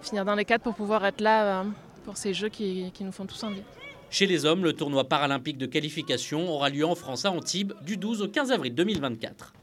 finir 0.00 0.24
dans 0.24 0.34
les 0.34 0.44
quatre 0.44 0.62
pour 0.62 0.74
pouvoir 0.74 1.04
être 1.04 1.20
là 1.20 1.60
euh, 1.60 1.64
pour 2.04 2.16
ces 2.16 2.34
Jeux 2.34 2.48
qui 2.48 2.92
nous 3.00 3.12
font 3.12 3.26
tous 3.26 3.42
envie. 3.44 3.62
Chez 4.10 4.26
les 4.26 4.44
hommes, 4.44 4.62
le 4.62 4.74
tournoi 4.74 5.08
paralympique 5.08 5.56
de 5.56 5.66
qualification 5.66 6.50
aura 6.50 6.68
lieu 6.68 6.84
en 6.84 6.94
France 6.94 7.24
à 7.24 7.30
Antibes 7.30 7.72
du 7.82 7.96
12 7.96 8.22
au 8.22 8.28
15 8.28 8.52
avril 8.52 8.74
2024. 8.74 9.54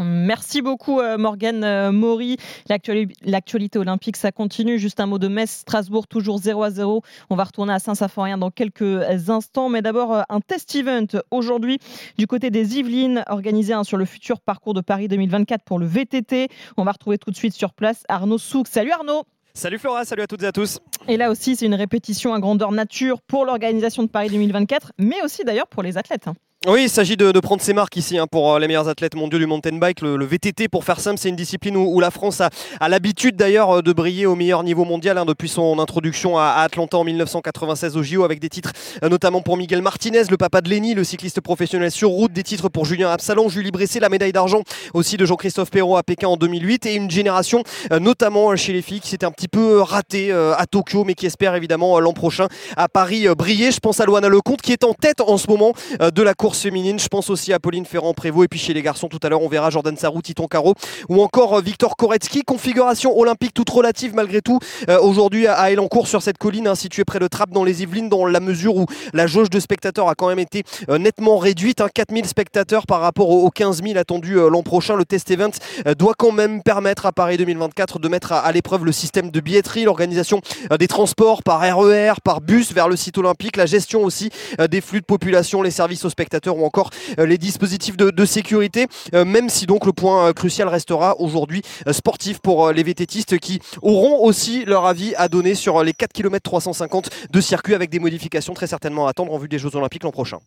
Merci 0.00 0.62
beaucoup 0.62 1.00
euh, 1.00 1.18
Morgane 1.18 1.64
euh, 1.64 1.90
Maury. 1.90 2.36
L'actualité 2.68 3.78
olympique, 3.78 4.16
ça 4.16 4.30
continue. 4.30 4.78
Juste 4.78 5.00
un 5.00 5.06
mot 5.06 5.18
de 5.18 5.26
Metz, 5.26 5.50
Strasbourg, 5.50 6.06
toujours 6.06 6.38
0 6.38 6.62
à 6.62 6.70
0. 6.70 7.02
On 7.30 7.36
va 7.36 7.44
retourner 7.44 7.72
à 7.72 7.80
Saint-Symphorien 7.80 8.38
dans 8.38 8.52
quelques 8.52 9.28
instants. 9.28 9.68
Mais 9.68 9.82
d'abord, 9.82 10.14
euh, 10.14 10.22
un 10.28 10.40
test 10.40 10.74
event 10.76 11.06
aujourd'hui 11.32 11.78
du 12.16 12.28
côté 12.28 12.50
des 12.50 12.78
Yvelines, 12.78 13.24
organisé 13.28 13.72
hein, 13.72 13.82
sur 13.82 13.96
le 13.96 14.04
futur 14.04 14.40
parcours 14.40 14.72
de 14.72 14.80
Paris 14.80 15.08
2024 15.08 15.64
pour 15.64 15.80
le 15.80 15.86
VTT. 15.86 16.48
On 16.76 16.84
va 16.84 16.92
retrouver 16.92 17.18
tout 17.18 17.32
de 17.32 17.36
suite 17.36 17.54
sur 17.54 17.74
place 17.74 18.04
Arnaud 18.08 18.38
Souk. 18.38 18.68
Salut 18.68 18.92
Arnaud 18.92 19.24
Salut 19.54 19.78
Flora, 19.80 20.04
salut 20.04 20.22
à 20.22 20.28
toutes 20.28 20.44
et 20.44 20.46
à 20.46 20.52
tous. 20.52 20.78
Et 21.08 21.16
là 21.16 21.30
aussi, 21.32 21.56
c'est 21.56 21.66
une 21.66 21.74
répétition 21.74 22.32
à 22.32 22.38
grandeur 22.38 22.70
nature 22.70 23.20
pour 23.20 23.44
l'organisation 23.44 24.04
de 24.04 24.08
Paris 24.08 24.30
2024, 24.30 24.92
mais 24.98 25.20
aussi 25.24 25.42
d'ailleurs 25.42 25.66
pour 25.66 25.82
les 25.82 25.98
athlètes. 25.98 26.28
Oui, 26.70 26.82
il 26.82 26.90
s'agit 26.90 27.16
de, 27.16 27.32
prendre 27.40 27.62
ses 27.62 27.72
marques 27.72 27.96
ici 27.96 28.18
hein, 28.18 28.26
pour 28.30 28.52
euh, 28.54 28.58
les 28.58 28.66
meilleurs 28.66 28.90
athlètes 28.90 29.14
mondiaux 29.14 29.38
du 29.38 29.46
mountain 29.46 29.78
bike. 29.78 30.02
Le, 30.02 30.18
le 30.18 30.26
VTT, 30.26 30.68
pour 30.68 30.84
faire 30.84 31.00
simple, 31.00 31.16
c'est 31.18 31.30
une 31.30 31.36
discipline 31.36 31.78
où, 31.78 31.98
la 31.98 32.10
France 32.10 32.42
a, 32.42 32.88
l'habitude 32.90 33.36
d'ailleurs 33.36 33.78
euh, 33.78 33.80
de 33.80 33.90
briller 33.94 34.26
au 34.26 34.34
meilleur 34.34 34.62
niveau 34.62 34.84
mondial 34.84 35.16
hein, 35.16 35.24
depuis 35.24 35.48
son 35.48 35.78
introduction 35.78 36.36
à, 36.36 36.56
Atlanta 36.58 36.98
en 36.98 37.04
1996 37.04 37.96
au 37.96 38.02
JO 38.02 38.22
avec 38.22 38.38
des 38.38 38.50
titres 38.50 38.72
euh, 39.02 39.08
notamment 39.08 39.40
pour 39.40 39.56
Miguel 39.56 39.80
Martinez, 39.80 40.24
le 40.28 40.36
papa 40.36 40.60
de 40.60 40.68
Lenny, 40.68 40.92
le 40.92 41.04
cycliste 41.04 41.40
professionnel 41.40 41.90
sur 41.90 42.10
route, 42.10 42.34
des 42.34 42.42
titres 42.42 42.68
pour 42.68 42.84
Julien 42.84 43.12
Absalon, 43.12 43.48
Julie 43.48 43.70
Bressé, 43.70 43.98
la 43.98 44.10
médaille 44.10 44.32
d'argent 44.32 44.60
aussi 44.92 45.16
de 45.16 45.24
Jean-Christophe 45.24 45.70
Perrault 45.70 45.96
à 45.96 46.02
Pékin 46.02 46.28
en 46.28 46.36
2008 46.36 46.84
et 46.84 46.94
une 46.96 47.10
génération 47.10 47.62
notamment 47.98 48.54
chez 48.56 48.74
les 48.74 48.82
filles 48.82 49.00
qui 49.00 49.08
s'était 49.08 49.24
un 49.24 49.30
petit 49.30 49.48
peu 49.48 49.80
ratée 49.80 50.32
à 50.32 50.66
Tokyo 50.70 51.04
mais 51.04 51.14
qui 51.14 51.24
espère 51.24 51.54
évidemment 51.54 51.98
l'an 51.98 52.12
prochain 52.12 52.48
à 52.76 52.88
Paris 52.88 53.26
briller. 53.34 53.70
Je 53.70 53.80
pense 53.80 54.00
à 54.00 54.04
Loana 54.04 54.28
Lecomte 54.28 54.60
qui 54.60 54.72
est 54.72 54.84
en 54.84 54.92
tête 54.92 55.22
en 55.22 55.38
ce 55.38 55.46
moment 55.46 55.72
de 55.98 56.22
la 56.22 56.34
course 56.34 56.57
féminine. 56.60 56.98
Je 56.98 57.08
pense 57.08 57.30
aussi 57.30 57.52
à 57.52 57.58
Pauline 57.58 57.86
Ferrand-Prévot 57.86 58.44
et 58.44 58.48
puis 58.48 58.58
chez 58.58 58.74
les 58.74 58.82
garçons 58.82 59.08
tout 59.08 59.18
à 59.22 59.28
l'heure 59.28 59.42
on 59.42 59.48
verra 59.48 59.70
Jordan 59.70 59.96
Sarrou, 59.96 60.22
Titon 60.22 60.46
Caro 60.46 60.74
ou 61.08 61.22
encore 61.22 61.54
euh, 61.58 61.60
Victor 61.60 61.96
Koretsky. 61.96 62.42
Configuration 62.42 63.16
olympique 63.18 63.54
toute 63.54 63.70
relative 63.70 64.14
malgré 64.14 64.40
tout 64.40 64.58
euh, 64.88 64.98
aujourd'hui 65.00 65.46
à- 65.46 65.70
Elancourt 65.70 66.08
sur 66.08 66.22
cette 66.22 66.38
colline 66.38 66.66
hein, 66.66 66.74
située 66.74 67.04
près 67.04 67.18
de 67.18 67.26
Trappes 67.26 67.50
dans 67.50 67.64
les 67.64 67.82
Yvelines 67.82 68.08
dans 68.08 68.26
la 68.26 68.40
mesure 68.40 68.76
où 68.76 68.86
la 69.12 69.26
jauge 69.26 69.50
de 69.50 69.60
spectateurs 69.60 70.08
a 70.08 70.14
quand 70.14 70.28
même 70.28 70.38
été 70.38 70.62
euh, 70.88 70.98
nettement 70.98 71.38
réduite. 71.38 71.80
Hein, 71.80 71.88
4000 71.92 72.26
spectateurs 72.26 72.86
par 72.86 73.00
rapport 73.00 73.30
aux 73.30 73.38
aux 73.44 73.50
15 73.50 73.82
000 73.82 73.98
attendus 73.98 74.34
l'an 74.34 74.62
prochain. 74.62 74.96
Le 74.96 75.04
test 75.04 75.30
event 75.30 75.50
doit 75.96 76.14
quand 76.16 76.32
même 76.32 76.62
permettre 76.62 77.06
à 77.06 77.12
Paris 77.12 77.36
2024 77.36 77.98
de 77.98 78.08
mettre 78.08 78.32
à, 78.32 78.50
l'épreuve 78.52 78.84
le 78.84 78.92
système 78.92 79.30
de 79.30 79.40
billetterie, 79.40 79.84
l'organisation 79.84 80.40
des 80.78 80.88
transports 80.88 81.42
par 81.42 81.60
RER, 81.60 82.14
par 82.24 82.40
bus 82.40 82.72
vers 82.72 82.88
le 82.88 82.96
site 82.96 83.16
olympique, 83.18 83.56
la 83.56 83.66
gestion 83.66 84.02
aussi 84.02 84.30
des 84.70 84.80
flux 84.80 85.00
de 85.00 85.04
population, 85.04 85.62
les 85.62 85.70
services 85.70 86.04
aux 86.04 86.10
spectateurs 86.10 86.37
ou 86.46 86.64
encore 86.64 86.90
euh, 87.18 87.26
les 87.26 87.38
dispositifs 87.38 87.96
de, 87.96 88.24
sécurité, 88.24 88.86
euh, 89.14 89.24
même 89.24 89.48
si 89.48 89.66
donc 89.66 89.86
le 89.86 89.92
point 89.92 90.28
euh, 90.28 90.32
crucial 90.32 90.68
restera 90.68 91.18
aujourd'hui 91.20 91.62
sportif 91.90 92.40
pour 92.40 92.72
les 92.72 92.82
VTTistes 92.82 93.38
qui 93.38 93.60
auront 93.82 94.24
aussi 94.24 94.64
leur 94.64 94.86
avis 94.86 95.14
à 95.16 95.28
donner 95.28 95.54
sur 95.54 95.82
les 95.82 95.92
4 95.92 96.12
km 96.12 96.42
350 96.42 97.10
de 97.30 97.40
circuit 97.40 97.74
avec 97.74 97.90
des 97.90 97.98
modifications 97.98 98.54
très 98.54 98.66
certainement 98.66 99.06
à 99.06 99.10
attendre 99.10 99.32
en 99.32 99.38
vue 99.38 99.48
des 99.48 99.58
Jeux 99.58 99.74
Olympiques 99.74 100.04
l'an 100.04 100.10
prochain. 100.10 100.38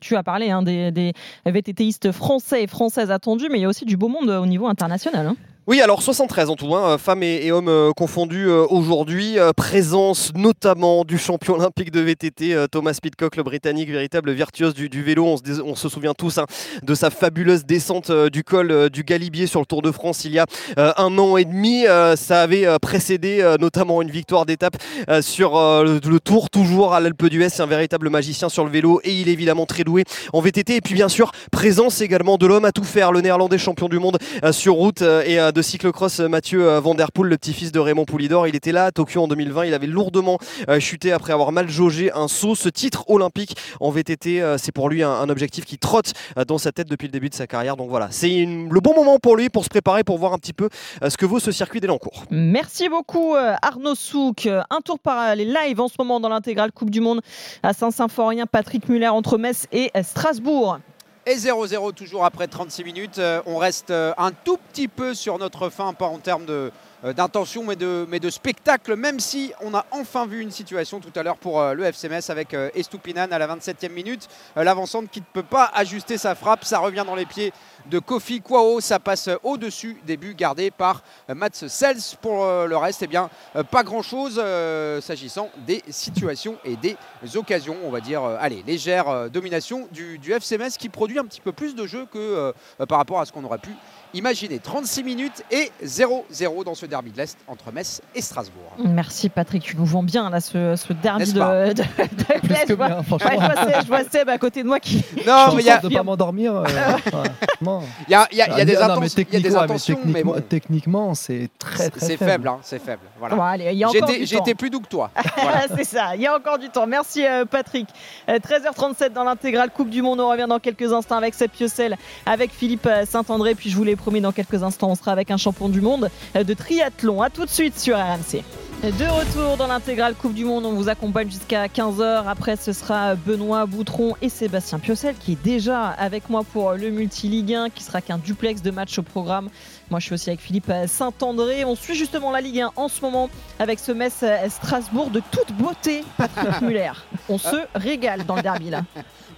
Tu 0.00 0.16
as 0.16 0.22
parlé 0.22 0.50
hein, 0.50 0.62
des, 0.62 0.90
des 0.92 1.12
VTTistes 1.46 2.12
français 2.12 2.64
et 2.64 2.66
françaises 2.66 3.10
attendus, 3.10 3.48
mais 3.50 3.58
il 3.58 3.62
y 3.62 3.64
a 3.64 3.68
aussi 3.68 3.84
du 3.84 3.96
beau 3.96 4.08
monde 4.08 4.28
au 4.28 4.46
niveau 4.46 4.66
international. 4.66 5.26
hein. 5.28 5.36
Oui, 5.68 5.80
alors 5.80 6.02
73 6.02 6.50
en 6.50 6.56
tout, 6.56 6.74
hein, 6.74 6.94
euh, 6.94 6.98
femmes 6.98 7.22
et, 7.22 7.52
hommes 7.52 7.68
euh, 7.68 7.92
confondus 7.92 8.48
euh, 8.48 8.66
aujourd'hui. 8.68 9.36
Présence 9.56 10.32
notamment 10.34 11.04
du 11.04 11.18
champion 11.18 11.54
olympique 11.54 11.92
de 11.92 12.00
VTT, 12.00 12.66
Thomas 12.68 12.98
Pitcock, 13.00 13.36
le 13.36 13.44
Britannique, 13.44 13.88
véritable 13.88 14.32
virtuose 14.32 14.74
du, 14.74 15.02
vélo. 15.02 15.24
On 15.24 15.36
se, 15.36 15.62
on 15.62 15.76
se 15.76 15.88
souvient 15.88 16.14
tous 16.14 16.38
hein, 16.38 16.46
de 16.82 16.94
sa 16.96 17.10
fabuleuse 17.10 17.64
descente 17.64 18.10
du 18.10 18.42
col 18.42 18.90
du 18.90 19.04
Galibier 19.04 19.46
sur 19.46 19.60
le 19.60 19.66
Tour 19.66 19.82
de 19.82 19.92
France 19.92 20.24
il 20.24 20.32
y 20.32 20.40
a 20.40 20.46
un 20.76 21.18
an 21.18 21.36
et 21.36 21.44
demi. 21.44 21.84
Ça 22.16 22.42
avait 22.42 22.66
précédé 22.80 23.56
notamment 23.60 24.02
une 24.02 24.10
victoire 24.10 24.46
d'étape 24.46 24.76
sur 25.20 25.54
le, 25.54 26.00
le 26.04 26.20
Tour, 26.20 26.50
toujours 26.50 26.94
à 26.94 27.00
l'Alpe 27.00 27.26
d'Huez. 27.26 27.50
C'est 27.50 27.62
un 27.62 27.66
véritable 27.66 28.10
magicien 28.10 28.48
sur 28.48 28.64
le 28.64 28.70
vélo 28.70 29.00
et 29.04 29.12
il 29.12 29.28
est 29.28 29.32
évidemment 29.32 29.66
très 29.66 29.84
doué 29.84 30.04
en 30.32 30.40
VTT. 30.40 30.76
Et 30.76 30.80
puis 30.80 30.94
bien 30.94 31.08
sûr, 31.08 31.30
présence 31.50 32.00
également 32.00 32.36
de 32.36 32.46
l'homme 32.46 32.64
à 32.64 32.72
tout 32.72 32.84
faire, 32.84 33.12
le 33.12 33.20
néerlandais 33.20 33.58
champion 33.58 33.88
du 33.88 33.98
monde 33.98 34.18
sur 34.50 34.74
route 34.74 35.02
et 35.02 35.38
de 35.52 35.62
cyclocross 35.62 36.20
euh, 36.20 36.28
Mathieu 36.28 36.66
euh, 36.66 36.80
Van 36.80 36.94
Der 36.94 37.12
Poel, 37.12 37.28
le 37.28 37.36
petit-fils 37.36 37.72
de 37.72 37.78
Raymond 37.78 38.04
Poulidor. 38.04 38.46
Il 38.46 38.56
était 38.56 38.72
là 38.72 38.86
à 38.86 38.90
Tokyo 38.92 39.22
en 39.22 39.28
2020. 39.28 39.66
Il 39.66 39.74
avait 39.74 39.86
lourdement 39.86 40.38
euh, 40.68 40.80
chuté 40.80 41.12
après 41.12 41.32
avoir 41.32 41.52
mal 41.52 41.68
jaugé 41.68 42.10
un 42.12 42.28
saut. 42.28 42.54
Ce 42.54 42.68
titre 42.68 43.04
olympique 43.08 43.56
en 43.80 43.90
VTT, 43.90 44.56
c'est 44.58 44.72
pour 44.72 44.88
lui 44.88 45.02
un, 45.02 45.28
objectif 45.28 45.64
qui 45.64 45.78
trotte 45.78 46.12
dans 46.46 46.58
sa 46.58 46.72
tête 46.72 46.88
depuis 46.88 47.06
le 47.06 47.12
début 47.12 47.28
de 47.28 47.34
sa 47.34 47.46
carrière. 47.46 47.76
Donc 47.76 47.88
voilà, 47.88 48.08
c'est 48.10 48.44
le 48.44 48.80
bon 48.80 48.94
moment 48.94 49.18
pour 49.18 49.36
lui 49.36 49.48
pour 49.48 49.64
se 49.64 49.68
préparer, 49.68 50.04
pour 50.04 50.18
voir 50.18 50.32
un 50.32 50.38
petit 50.38 50.52
peu 50.52 50.68
ce 51.06 51.16
que 51.16 51.26
vaut 51.26 51.40
ce 51.40 51.52
circuit 51.52 51.80
d'Elancourt. 51.80 52.24
Merci 52.30 52.88
beaucoup 52.88 53.34
Arnaud 53.34 53.94
Souk. 53.94 54.46
Un 54.46 54.80
tour 54.84 54.98
par 54.98 55.34
les 55.34 55.44
lives 55.44 55.80
en 55.80 55.88
ce 55.88 55.94
moment 55.98 56.20
dans 56.20 56.28
l'intégrale 56.28 56.72
Coupe 56.72 56.90
du 56.90 57.00
Monde 57.00 57.20
à 57.62 57.72
Saint-Symphorien, 57.72 58.46
Patrick 58.46 58.88
Muller 58.88 59.08
entre 59.08 59.38
Metz 59.38 59.66
et 59.72 59.90
Strasbourg. 60.02 60.78
Et 61.24 61.36
0-0 61.36 61.94
toujours 61.94 62.24
après 62.24 62.48
36 62.48 62.82
minutes. 62.82 63.18
Euh, 63.18 63.42
on 63.46 63.56
reste 63.56 63.90
euh, 63.90 64.12
un 64.18 64.32
tout 64.32 64.56
petit 64.56 64.88
peu 64.88 65.14
sur 65.14 65.38
notre 65.38 65.68
fin, 65.68 65.92
pas 65.92 66.06
en 66.06 66.18
termes 66.18 66.44
de, 66.46 66.72
d'intention, 67.02 67.64
mais 67.64 67.76
de, 67.76 68.06
mais 68.08 68.20
de 68.20 68.30
spectacle, 68.30 68.94
même 68.96 69.18
si 69.18 69.52
on 69.60 69.74
a 69.74 69.84
enfin 69.90 70.26
vu 70.26 70.40
une 70.40 70.50
situation 70.52 71.00
tout 71.00 71.12
à 71.16 71.22
l'heure 71.22 71.36
pour 71.36 71.60
euh, 71.60 71.74
le 71.74 71.84
FCMS 71.84 72.30
avec 72.30 72.54
euh, 72.54 72.70
Estupinan 72.74 73.26
à 73.30 73.38
la 73.38 73.48
27e 73.48 73.90
minute. 73.90 74.28
Euh, 74.56 74.62
L'avancante 74.62 75.10
qui 75.10 75.20
ne 75.20 75.24
peut 75.32 75.42
pas 75.42 75.70
ajuster 75.74 76.18
sa 76.18 76.34
frappe, 76.34 76.64
ça 76.64 76.78
revient 76.78 77.04
dans 77.06 77.16
les 77.16 77.26
pieds 77.26 77.52
de 77.86 77.98
Kofi 77.98 78.40
Kwao, 78.40 78.80
ça 78.80 79.00
passe 79.00 79.28
euh, 79.28 79.36
au-dessus 79.42 79.96
des 80.06 80.16
buts 80.16 80.34
gardés 80.34 80.70
par 80.70 81.02
euh, 81.28 81.34
Mats 81.34 81.48
Sels. 81.66 82.16
Pour 82.20 82.44
euh, 82.44 82.66
le 82.66 82.76
reste, 82.76 83.02
eh 83.02 83.06
bien, 83.06 83.30
euh, 83.56 83.64
pas 83.64 83.82
grand-chose 83.82 84.40
euh, 84.42 85.00
s'agissant 85.00 85.50
des 85.66 85.82
situations 85.88 86.56
et 86.64 86.76
des 86.76 86.96
occasions, 87.34 87.76
on 87.84 87.90
va 87.90 88.00
dire, 88.00 88.22
euh, 88.22 88.36
allez, 88.38 88.62
légère 88.66 89.08
euh, 89.08 89.28
domination 89.28 89.88
du, 89.90 90.18
du 90.18 90.32
FCMS 90.32 90.76
qui 90.78 90.88
produit 90.88 91.18
un 91.18 91.24
petit 91.24 91.40
peu 91.40 91.52
plus 91.52 91.74
de 91.74 91.86
jeu 91.86 92.06
que 92.06 92.18
euh, 92.18 92.52
euh, 92.80 92.86
par 92.86 92.98
rapport 92.98 93.20
à 93.20 93.26
ce 93.26 93.32
qu'on 93.32 93.44
aurait 93.44 93.58
pu 93.58 93.70
imaginer. 94.14 94.58
36 94.58 95.02
minutes 95.04 95.42
et 95.50 95.70
0-0 95.84 96.64
dans 96.64 96.74
ce 96.74 96.86
derby 96.86 97.10
de 97.10 97.16
l'Est 97.18 97.36
entre 97.48 97.72
Metz 97.72 98.00
et 98.14 98.20
Strasbourg. 98.20 98.72
Merci 98.78 99.28
Patrick, 99.28 99.62
tu 99.62 99.76
nous 99.76 99.84
vends 99.86 100.02
bien 100.02 100.28
là 100.30 100.40
ce, 100.40 100.76
ce 100.76 100.92
derby 100.92 101.32
de, 101.32 101.38
de, 101.38 101.72
de 101.72 101.82
que 101.82 102.48
je, 102.48 102.52
ouais, 102.52 102.66
je 102.68 102.74
vois 102.74 102.88
Seb- 103.18 103.82
je 103.82 103.86
vois 103.86 104.04
Seb 104.04 104.28
à 104.28 104.38
côté 104.38 104.62
de 104.62 104.68
moi 104.68 104.80
qui. 104.80 104.96
Non, 105.26 105.50
Je 105.50 105.56
mais 105.56 105.62
il 105.62 105.66
y 105.66 105.70
a- 105.70 105.78
de 105.78 105.88
pas 105.88 106.02
m'endormir. 106.02 106.54
euh, 106.56 106.64
ouais, 107.12 107.30
non. 107.60 107.80
Il 108.08 108.12
y 108.12 108.14
a, 108.14 108.28
il 108.32 108.38
y 108.38 108.42
a- 108.42 108.48
il 108.50 108.58
y 108.58 108.60
a 108.60 108.64
des, 108.64 108.76
Ah, 108.76 108.88
non, 108.88 109.00
mais 109.00 109.06
intentions- 109.06 109.24
il 109.30 109.34
y 109.34 109.36
a 109.36 109.40
des 109.40 109.56
intentions, 109.56 109.98
mais 110.04 110.12
techniquement, 110.12 110.32
bon. 110.34 110.42
techniquement, 110.48 111.14
c'est 111.14 111.50
très 111.58 111.90
très 111.90 112.06
C'est 112.06 112.16
faible, 112.16 112.48
hein, 112.48 112.58
c'est 112.62 112.78
faible. 112.82 113.02
Voilà. 113.18 113.34
Bon, 113.36 113.42
allez, 113.42 113.68
il 113.72 113.78
y 113.78 113.84
a 113.84 113.88
encore 113.88 114.08
J'étais 114.08 114.20
du 114.20 114.26
j'étais 114.26 114.50
temps. 114.52 114.56
plus 114.56 114.70
doux 114.70 114.80
que 114.80 114.88
toi. 114.88 115.10
c'est 115.76 115.84
ça, 115.84 116.14
il 116.16 116.22
y 116.22 116.26
a 116.26 116.34
encore 116.36 116.58
du 116.58 116.68
temps. 116.68 116.86
Merci 116.86 117.24
euh, 117.26 117.44
Patrick. 117.44 117.88
Euh, 118.28 118.38
13h37 118.38 119.12
dans 119.12 119.24
l'intégrale 119.24 119.70
Coupe 119.70 119.90
du 119.90 120.02
Monde. 120.02 120.20
On 120.20 120.28
revient 120.28 120.46
dans 120.48 120.58
quelques 120.58 120.92
instants 120.92 121.16
avec 121.16 121.34
Seb 121.34 121.50
Piocel, 121.50 121.96
avec 122.26 122.50
Philippe 122.50 122.86
euh, 122.86 123.04
Saint-André. 123.06 123.54
Puis 123.54 123.70
je 123.70 123.76
vous 123.76 123.84
l'ai 123.84 123.96
promis, 124.02 124.20
dans 124.20 124.32
quelques 124.32 124.62
instants, 124.62 124.90
on 124.90 124.94
sera 124.94 125.12
avec 125.12 125.30
un 125.30 125.36
champion 125.36 125.68
du 125.68 125.80
monde 125.80 126.10
euh, 126.36 126.44
de 126.44 126.54
triathlon. 126.54 127.22
A 127.22 127.30
tout 127.30 127.44
de 127.44 127.50
suite 127.50 127.78
sur 127.78 127.96
RMC. 127.96 128.42
De 128.82 129.04
retour 129.04 129.56
dans 129.56 129.68
l'intégrale 129.68 130.16
Coupe 130.16 130.34
du 130.34 130.44
Monde, 130.44 130.66
on 130.66 130.72
vous 130.72 130.88
accompagne 130.88 131.30
jusqu'à 131.30 131.66
15h. 131.68 132.24
Après, 132.26 132.56
ce 132.56 132.72
sera 132.72 133.14
Benoît 133.14 133.64
Boutron 133.64 134.16
et 134.20 134.28
Sébastien 134.28 134.80
Piocel 134.80 135.14
qui 135.14 135.32
est 135.34 135.42
déjà 135.44 135.86
avec 135.90 136.28
moi 136.28 136.42
pour 136.42 136.72
le 136.72 136.90
Multi-Ligue 136.90 137.54
1, 137.54 137.70
qui 137.70 137.84
sera 137.84 138.00
qu'un 138.00 138.18
duplex 138.18 138.60
de 138.60 138.72
matchs 138.72 138.98
au 138.98 139.02
programme. 139.04 139.50
Moi, 139.88 140.00
je 140.00 140.06
suis 140.06 140.14
aussi 140.14 140.30
avec 140.30 140.40
Philippe 140.40 140.72
Saint-André. 140.88 141.64
On 141.64 141.76
suit 141.76 141.94
justement 141.94 142.32
la 142.32 142.40
Ligue 142.40 142.60
1 142.62 142.72
en 142.74 142.88
ce 142.88 143.00
moment 143.02 143.30
avec 143.60 143.78
ce 143.78 143.92
Metz 143.92 144.18
euh, 144.24 144.48
Strasbourg 144.48 145.10
de 145.10 145.22
toute 145.30 145.52
beauté, 145.52 146.02
Patrick 146.18 146.60
Muller. 146.62 146.90
On 147.28 147.38
se 147.38 147.54
régale 147.76 148.26
dans 148.26 148.34
le 148.34 148.42
derby 148.42 148.70
là. 148.70 148.82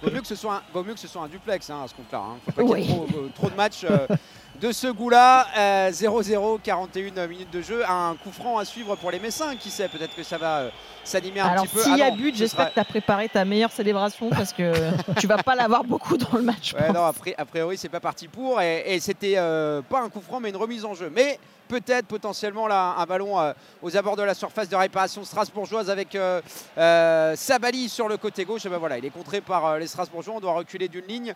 Vaut 0.01 0.09
mieux 0.11 0.21
que 0.21 0.27
ce 0.27 0.35
soit 0.35 0.55
un, 0.55 0.61
vaut 0.73 0.83
mieux 0.83 0.93
que 0.95 0.99
ce 0.99 1.07
soit 1.07 1.21
un 1.21 1.27
duplex 1.27 1.69
hein, 1.69 1.81
à 1.85 1.87
ce 1.87 1.93
compte-là. 1.93 2.19
Hein. 2.19 2.37
Faut 2.45 2.51
pas 2.51 2.63
qu'il 2.63 2.71
y 2.71 2.73
ait 2.73 2.91
Oui. 2.91 3.05
trop, 3.07 3.19
euh, 3.19 3.29
trop 3.35 3.49
de 3.51 3.55
matchs 3.55 3.85
euh, 3.89 4.07
de 4.61 4.71
ce 4.71 4.87
goût-là. 4.87 5.47
Euh, 5.57 5.91
0-0, 5.91 6.59
41 6.61 7.27
minutes 7.27 7.51
de 7.51 7.61
jeu. 7.61 7.83
Un 7.87 8.15
coup 8.23 8.31
franc 8.31 8.57
à 8.57 8.65
suivre 8.65 8.95
pour 8.95 9.11
les 9.11 9.19
Messins. 9.19 9.55
Qui 9.55 9.69
sait, 9.69 9.87
peut-être 9.87 10.15
que 10.15 10.23
ça 10.23 10.37
va 10.37 10.57
euh, 10.59 10.69
s'animer 11.03 11.39
un 11.41 11.47
Alors, 11.47 11.63
petit 11.65 11.75
peu. 11.75 11.81
s'il 11.81 11.97
y 11.97 12.01
Ah 12.01 12.05
a 12.07 12.09
non, 12.11 12.15
but, 12.17 12.35
j'espère 12.35 12.59
sera- 12.61 12.69
que 12.69 12.73
tu 12.75 12.79
as 12.79 12.85
préparé 12.85 13.29
ta 13.29 13.45
meilleure 13.45 13.71
célébration 13.71 14.29
parce 14.29 14.53
que 14.53 14.73
tu 15.19 15.27
vas 15.27 15.37
pas 15.43 15.55
l'avoir 15.55 15.83
beaucoup 15.83 16.17
dans 16.17 16.37
le 16.37 16.43
match. 16.43 16.73
Ouais, 16.73 16.91
non, 16.91 17.03
a 17.05 17.45
priori, 17.45 17.77
c'est 17.77 17.89
pas 17.89 17.99
parti 17.99 18.27
pour. 18.27 18.61
Et, 18.61 18.83
et 18.95 18.99
c'était 18.99 19.35
euh, 19.37 19.81
pas 19.81 20.01
un 20.01 20.09
coup 20.09 20.21
franc, 20.21 20.39
mais 20.39 20.49
une 20.49 20.57
remise 20.57 20.85
en 20.85 20.93
jeu. 20.93 21.11
Mais 21.13 21.39
peut-être 21.67 22.07
potentiellement 22.07 22.67
là, 22.67 22.95
un 22.97 23.05
ballon 23.05 23.39
euh, 23.39 23.53
aux 23.81 23.95
abords 23.97 24.15
de 24.15 24.23
la 24.23 24.33
surface 24.33 24.69
de 24.69 24.75
réparation 24.75 25.23
strasbourgeoise 25.23 25.89
avec 25.89 26.15
euh, 26.15 26.41
euh, 26.77 27.35
Sabali 27.35 27.89
sur 27.89 28.07
le 28.07 28.17
côté 28.17 28.45
gauche. 28.45 28.65
Et 28.65 28.69
ben 28.69 28.77
voilà, 28.77 28.97
il 28.97 29.05
est 29.05 29.09
contré 29.09 29.41
par 29.41 29.77
les 29.77 29.87
Strasbourgeois. 29.87 30.35
On 30.37 30.39
doit 30.39 30.53
reculer 30.53 30.87
d'une 30.87 31.05
ligne 31.05 31.33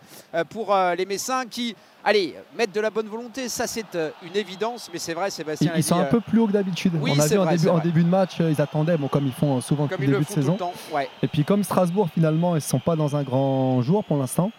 pour 0.48 0.76
les 0.96 1.06
Messins 1.06 1.44
qui, 1.46 1.74
allez, 2.04 2.34
mettent 2.56 2.72
de 2.74 2.80
la 2.80 2.90
bonne 2.90 3.06
volonté. 3.06 3.48
Ça, 3.48 3.66
c'est 3.66 3.96
une 4.22 4.36
évidence. 4.36 4.90
Mais 4.92 4.98
c'est 4.98 5.14
vrai, 5.14 5.30
Sébastien. 5.30 5.72
Ils, 5.76 5.82
sont 5.82 5.98
un 5.98 6.04
peu 6.04 6.20
plus 6.20 6.40
haut 6.40 6.46
que 6.46 6.52
d'habitude. 6.52 6.92
oui, 7.00 7.12
On 7.16 7.20
a 7.20 7.26
vu 7.26 7.38
en 7.68 7.78
début, 7.78 8.00
en 8.00 8.04
de 8.04 8.08
match, 8.08 8.36
ils 8.40 8.60
attendaient, 8.60 8.96
bon, 8.96 9.08
comme 9.08 9.26
ils 9.26 9.32
font 9.32 9.60
souvent 9.60 9.86
comme 9.86 10.00
le 10.00 10.06
début 10.06 10.20
de 10.20 10.24
tout 10.24 10.32
saison. 10.32 10.56
Ouais. 10.92 11.08
Et 11.22 11.28
puis 11.28 11.44
comme 11.44 11.64
Strasbourg 11.64 12.08
finalement, 12.12 12.52
ils 12.52 12.56
ne 12.56 12.60
sont 12.60 12.80
pas 12.80 12.96
dans 12.96 13.16
un 13.16 13.22
grand 13.22 13.82
jour 13.82 14.04
pour 14.04 14.16
l'instant. 14.16 14.50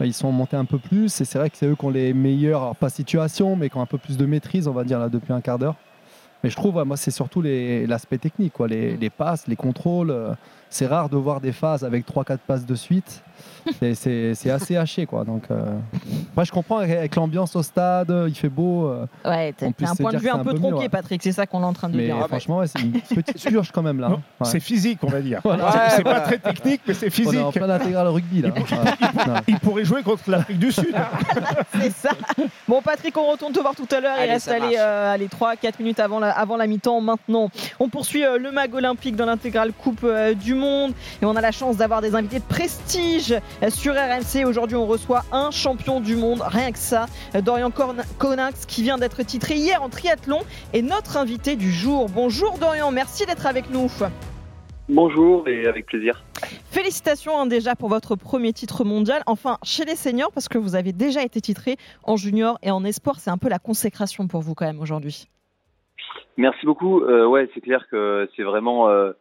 Ils 0.00 0.12
sont 0.12 0.30
montés 0.30 0.56
un 0.56 0.66
peu 0.66 0.78
plus 0.78 1.20
et 1.20 1.24
c'est 1.24 1.38
vrai 1.38 1.48
que 1.48 1.56
c'est 1.56 1.66
eux 1.66 1.74
qui 1.74 1.84
ont 1.84 1.90
les 1.90 2.12
meilleurs, 2.12 2.62
alors 2.62 2.76
pas 2.76 2.90
situation, 2.90 3.56
mais 3.56 3.70
qui 3.70 3.76
ont 3.76 3.82
un 3.82 3.86
peu 3.86 3.98
plus 3.98 4.16
de 4.16 4.26
maîtrise, 4.26 4.68
on 4.68 4.72
va 4.72 4.84
dire 4.84 4.98
là 4.98 5.08
depuis 5.08 5.32
un 5.32 5.40
quart 5.40 5.58
d'heure. 5.58 5.76
Mais 6.44 6.50
je 6.50 6.56
trouve, 6.56 6.82
moi, 6.84 6.96
c'est 6.96 7.10
surtout 7.10 7.42
l'aspect 7.42 8.18
technique, 8.18 8.52
les, 8.68 8.96
les 8.96 9.10
passes, 9.10 9.46
les 9.48 9.56
contrôles. 9.56 10.14
C'est 10.70 10.86
rare 10.86 11.08
de 11.08 11.16
voir 11.16 11.40
des 11.40 11.52
phases 11.52 11.84
avec 11.84 12.04
3-4 12.06 12.38
passes 12.46 12.66
de 12.66 12.74
suite. 12.74 13.22
C'est- 13.94 14.50
assez 14.50 14.76
haché, 14.76 15.06
quoi. 15.06 15.24
Donc, 15.24 15.42
euh, 15.50 15.72
moi, 16.36 16.44
je 16.44 16.52
comprends 16.52 16.78
avec, 16.78 17.14
l'ambiance 17.16 17.54
au 17.56 17.62
stade, 17.64 18.14
il 18.28 18.34
fait 18.34 18.48
beau. 18.48 18.86
euh, 18.86 19.06
Ouais, 19.24 19.52
t'as 19.52 19.66
on 19.66 19.70
un 19.70 19.94
point 19.96 20.12
de 20.12 20.18
vue 20.18 20.28
un 20.30 20.38
peu 20.38 20.52
mieux, 20.52 20.58
tronqué, 20.60 20.76
ouais. 20.76 20.88
Patrick, 20.88 21.22
c'est 21.22 21.32
ça 21.32 21.46
qu'on 21.46 21.60
est 21.62 21.66
en 21.66 21.72
train 21.72 21.88
de 21.88 21.96
Mais 21.96 22.04
dire. 22.06 22.16
hein. 22.16 22.26
franchement, 22.28 22.58
ouais, 22.58 22.68
c'est 22.68 22.80
une 22.80 22.92
petite 23.00 23.44
purge 23.44 23.72
quand 23.72 23.82
même 23.82 23.98
là. 24.00 24.06
hein. 24.12 24.20
Ouais. 24.40 24.46
C'est 24.48 24.60
physique, 24.60 25.00
on 25.02 25.08
va 25.08 25.20
dire. 25.20 25.40
Voilà. 25.44 25.90
C'est- 25.90 26.04
pas 26.04 26.20
très 26.20 26.38
technique, 26.38 26.80
mais 26.86 26.94
c'est 26.94 27.08
On 27.08 27.10
physique. 27.10 27.34
est 27.34 27.42
en 27.42 27.50
plein 27.52 27.68
intégral 27.68 28.06
rugby 28.08 28.42
là. 28.42 28.50
Il 29.48 29.58
pourrait 29.58 29.84
jouer 29.84 30.02
contre 30.02 30.30
l'Afrique 30.30 30.58
du 30.60 30.70
Sud. 30.72 30.94
C'est 31.80 31.90
ça. 31.90 32.10
Bon, 32.68 32.80
Patrick, 32.80 33.16
on 33.16 33.26
retourne 33.30 33.52
te 33.52 33.60
voir 33.60 33.74
tout 33.74 33.88
à 33.94 34.00
l'heure. 34.00 34.16
Il 34.24 34.30
reste 34.30 34.48
allez, 34.48 34.76
euh, 34.78 35.12
allez, 35.12 35.28
3-4 35.28 35.74
minutes 35.80 36.00
avant 36.00 36.18
la, 36.20 36.30
avant 36.30 36.56
la 36.56 36.66
mi-temps 36.66 37.00
maintenant. 37.00 37.50
On 37.80 37.88
poursuit 37.88 38.24
euh, 38.24 38.38
le 38.38 38.50
MAG 38.52 38.74
olympique 38.74 39.16
dans 39.16 39.26
l'intégrale 39.26 39.72
Coupe 39.72 40.00
euh, 40.04 40.34
du 40.34 40.54
Monde. 40.56 40.92
Et 41.22 41.24
on 41.24 41.36
a 41.36 41.40
la 41.40 41.52
chance 41.52 41.76
d'avoir 41.76 42.00
des 42.00 42.14
invités 42.14 42.38
de 42.38 42.44
prestige 42.44 43.34
sur 43.68 43.94
RMC. 43.94 44.44
Aujourd'hui, 44.46 44.76
on 44.76 44.86
reçoit 44.86 45.24
un 45.32 45.50
champion 45.50 46.00
du 46.00 46.16
monde. 46.16 46.42
Rien 46.44 46.72
que 46.72 46.78
ça. 46.78 47.06
Dorian 47.44 47.70
Conax 47.70 48.66
qui 48.66 48.82
vient 48.82 48.98
d'être 48.98 49.22
titré 49.22 49.54
hier 49.54 49.82
en 49.82 49.88
triathlon. 49.88 50.40
Et 50.72 50.82
notre 50.82 51.16
invité 51.16 51.56
du 51.56 51.70
jour. 51.70 52.08
Bonjour 52.08 52.58
Dorian, 52.58 52.90
merci 52.90 53.26
d'être 53.26 53.46
avec 53.46 53.70
nous. 53.70 53.90
Bonjour 54.88 55.48
et 55.48 55.66
avec 55.66 55.86
plaisir. 55.86 56.22
Félicitations 56.70 57.38
hein, 57.38 57.46
déjà 57.46 57.74
pour 57.74 57.88
votre 57.88 58.14
premier 58.16 58.52
titre 58.52 58.84
mondial, 58.84 59.22
enfin 59.26 59.58
chez 59.62 59.84
les 59.84 59.96
seniors 59.96 60.30
parce 60.32 60.48
que 60.48 60.58
vous 60.58 60.76
avez 60.76 60.92
déjà 60.92 61.22
été 61.22 61.40
titré 61.40 61.76
en 62.04 62.16
junior 62.16 62.58
et 62.62 62.70
en 62.70 62.84
espoir, 62.84 63.16
c'est 63.18 63.30
un 63.30 63.38
peu 63.38 63.48
la 63.48 63.58
consécration 63.58 64.28
pour 64.28 64.42
vous 64.42 64.54
quand 64.54 64.66
même 64.66 64.80
aujourd'hui. 64.80 65.26
Merci 66.36 66.66
beaucoup. 66.66 67.00
Euh, 67.02 67.26
ouais, 67.26 67.48
c'est 67.54 67.60
clair 67.60 67.86
que 67.90 68.28
c'est 68.36 68.42
vraiment 68.42 68.88
euh, 68.88 69.12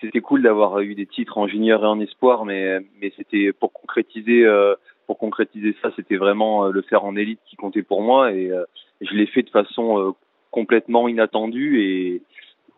c'était 0.00 0.20
cool 0.20 0.42
d'avoir 0.42 0.78
eu 0.80 0.94
des 0.94 1.06
titres 1.06 1.38
en 1.38 1.48
junior 1.48 1.82
et 1.82 1.86
en 1.86 2.00
espoir, 2.00 2.44
mais 2.44 2.80
c'était 3.16 3.52
pour 3.52 3.72
concrétiser 3.72 4.44
euh, 4.44 4.74
pour 5.06 5.18
concrétiser 5.18 5.76
ça, 5.82 5.90
c'était 5.96 6.16
vraiment 6.16 6.66
euh, 6.66 6.70
le 6.70 6.82
faire 6.82 7.04
en 7.04 7.16
élite 7.16 7.40
qui 7.46 7.56
comptait 7.56 7.82
pour 7.82 8.00
moi 8.00 8.32
et 8.32 8.50
euh, 8.50 8.64
je 9.00 9.12
l'ai 9.14 9.26
fait 9.26 9.42
de 9.42 9.50
façon 9.50 10.14
complètement 10.50 11.08
inattendue 11.08 12.22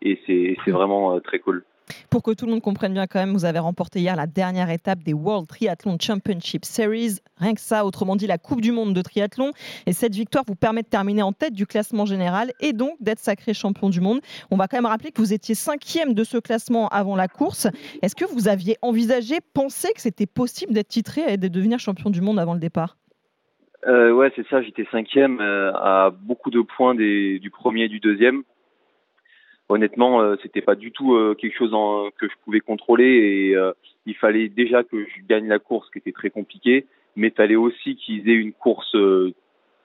et 0.01 0.19
c'est 0.25 0.71
vraiment 0.71 1.19
très 1.19 1.39
cool. 1.39 1.63
Pour 2.09 2.23
que 2.23 2.31
tout 2.31 2.45
le 2.45 2.51
monde 2.51 2.61
comprenne 2.61 2.93
bien 2.93 3.07
quand 3.07 3.19
même, 3.19 3.33
vous 3.33 3.45
avez 3.45 3.59
remporté 3.59 3.99
hier 3.99 4.15
la 4.15 4.27
dernière 4.27 4.69
étape 4.69 5.03
des 5.03 5.13
World 5.13 5.47
Triathlon 5.47 5.97
Championship 5.99 6.65
Series. 6.65 7.17
Rien 7.37 7.53
que 7.53 7.61
ça, 7.61 7.85
autrement 7.85 8.15
dit 8.15 8.27
la 8.27 8.37
Coupe 8.37 8.61
du 8.61 8.71
Monde 8.71 8.93
de 8.93 9.01
triathlon. 9.01 9.51
Et 9.85 9.93
cette 9.93 10.15
victoire 10.15 10.43
vous 10.47 10.55
permet 10.55 10.81
de 10.81 10.87
terminer 10.87 11.21
en 11.21 11.33
tête 11.33 11.53
du 11.53 11.65
classement 11.65 12.05
général 12.05 12.51
et 12.59 12.73
donc 12.73 12.95
d'être 12.99 13.19
sacré 13.19 13.53
champion 13.53 13.89
du 13.89 14.01
monde. 14.01 14.19
On 14.51 14.57
va 14.57 14.67
quand 14.67 14.77
même 14.77 14.85
rappeler 14.85 15.11
que 15.11 15.21
vous 15.21 15.33
étiez 15.33 15.55
cinquième 15.55 16.13
de 16.13 16.23
ce 16.23 16.37
classement 16.37 16.87
avant 16.89 17.15
la 17.15 17.27
course. 17.27 17.67
Est-ce 18.01 18.15
que 18.15 18.25
vous 18.25 18.47
aviez 18.47 18.77
envisagé, 18.81 19.37
pensé 19.53 19.89
que 19.93 20.01
c'était 20.01 20.25
possible 20.25 20.73
d'être 20.73 20.89
titré 20.89 21.21
et 21.27 21.37
de 21.37 21.47
devenir 21.47 21.79
champion 21.79 22.09
du 22.09 22.21
monde 22.21 22.39
avant 22.39 22.53
le 22.53 22.59
départ? 22.59 22.97
Euh, 23.85 24.11
ouais, 24.11 24.31
c'est 24.35 24.47
ça. 24.47 24.61
J'étais 24.61 24.85
cinquième 24.91 25.39
euh, 25.39 25.71
à 25.73 26.09
beaucoup 26.09 26.49
de 26.49 26.61
points 26.61 26.95
du 26.95 27.51
premier 27.51 27.83
et 27.83 27.89
du 27.89 27.99
deuxième. 27.99 28.43
Honnêtement, 29.69 30.21
euh, 30.21 30.35
c'était 30.41 30.61
pas 30.61 30.75
du 30.75 30.91
tout 30.91 31.15
euh, 31.15 31.35
quelque 31.35 31.57
chose 31.57 31.73
en- 31.73 32.09
que 32.17 32.27
je 32.27 32.33
pouvais 32.45 32.61
contrôler 32.61 33.05
et 33.49 33.55
euh, 33.55 33.73
il 34.05 34.15
fallait 34.15 34.47
déjà 34.47 34.83
que 34.83 35.03
je 35.03 35.25
gagne 35.27 35.47
la 35.47 35.59
course, 35.59 35.89
qui 35.91 35.97
était 35.99 36.13
très 36.13 36.29
compliquée, 36.29 36.85
mais 37.17 37.27
il 37.27 37.33
fallait 37.33 37.57
aussi 37.57 37.95
qu'ils 37.97 38.29
aient 38.29 38.33
une 38.35 38.53
course 38.53 38.95
euh, 38.95 39.33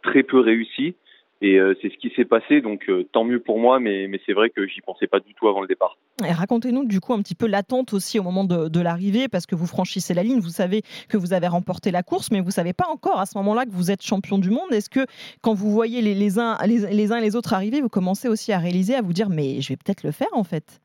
très 0.02 0.22
peu 0.22 0.38
réussie 0.38 0.94
et 1.42 1.58
euh, 1.58 1.74
c'est 1.82 1.92
ce 1.92 1.98
qui 1.98 2.10
s'est 2.16 2.24
passé. 2.24 2.62
Donc 2.62 2.88
euh, 2.88 3.04
tant 3.12 3.24
mieux 3.24 3.40
pour 3.40 3.58
moi, 3.58 3.80
mais, 3.80 4.06
mais 4.08 4.18
c'est 4.24 4.32
vrai 4.32 4.48
que 4.48 4.66
j'y 4.66 4.80
pensais 4.80 5.06
pas 5.06 5.20
du 5.20 5.34
tout 5.34 5.48
avant 5.48 5.60
le 5.60 5.66
départ. 5.66 5.98
Racontez-nous 6.22 6.84
du 6.84 7.00
coup 7.00 7.12
un 7.12 7.20
petit 7.20 7.34
peu 7.34 7.46
l'attente 7.46 7.92
aussi 7.92 8.18
au 8.18 8.22
moment 8.22 8.44
de, 8.44 8.68
de 8.68 8.80
l'arrivée, 8.80 9.28
parce 9.28 9.44
que 9.44 9.54
vous 9.54 9.66
franchissez 9.66 10.14
la 10.14 10.22
ligne, 10.22 10.40
vous 10.40 10.48
savez 10.48 10.82
que 11.10 11.18
vous 11.18 11.34
avez 11.34 11.48
remporté 11.48 11.90
la 11.90 12.02
course, 12.02 12.30
mais 12.30 12.40
vous 12.40 12.50
savez 12.50 12.72
pas 12.72 12.86
encore 12.88 13.20
à 13.20 13.26
ce 13.26 13.36
moment-là 13.38 13.66
que 13.66 13.72
vous 13.72 13.90
êtes 13.90 14.02
champion 14.02 14.38
du 14.38 14.50
monde. 14.50 14.72
Est-ce 14.72 14.88
que 14.88 15.04
quand 15.42 15.52
vous 15.52 15.70
voyez 15.70 16.00
les, 16.00 16.14
les 16.14 16.38
uns, 16.38 16.56
les, 16.66 16.86
les 16.92 17.12
uns 17.12 17.18
et 17.18 17.22
les 17.22 17.36
autres 17.36 17.52
arriver, 17.52 17.80
vous 17.80 17.88
commencez 17.88 18.28
aussi 18.28 18.52
à 18.52 18.58
réaliser, 18.58 18.94
à 18.94 19.02
vous 19.02 19.12
dire 19.12 19.28
mais 19.28 19.60
je 19.60 19.68
vais 19.70 19.76
peut-être 19.76 20.04
le 20.04 20.12
faire 20.12 20.32
en 20.32 20.44
fait? 20.44 20.80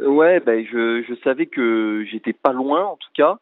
Ouais, 0.00 0.40
ben 0.40 0.66
je, 0.66 1.04
je 1.08 1.14
savais 1.22 1.46
que 1.46 2.04
j'étais 2.10 2.32
pas 2.32 2.52
loin 2.52 2.84
en 2.84 2.96
tout 2.96 3.10
cas, 3.14 3.38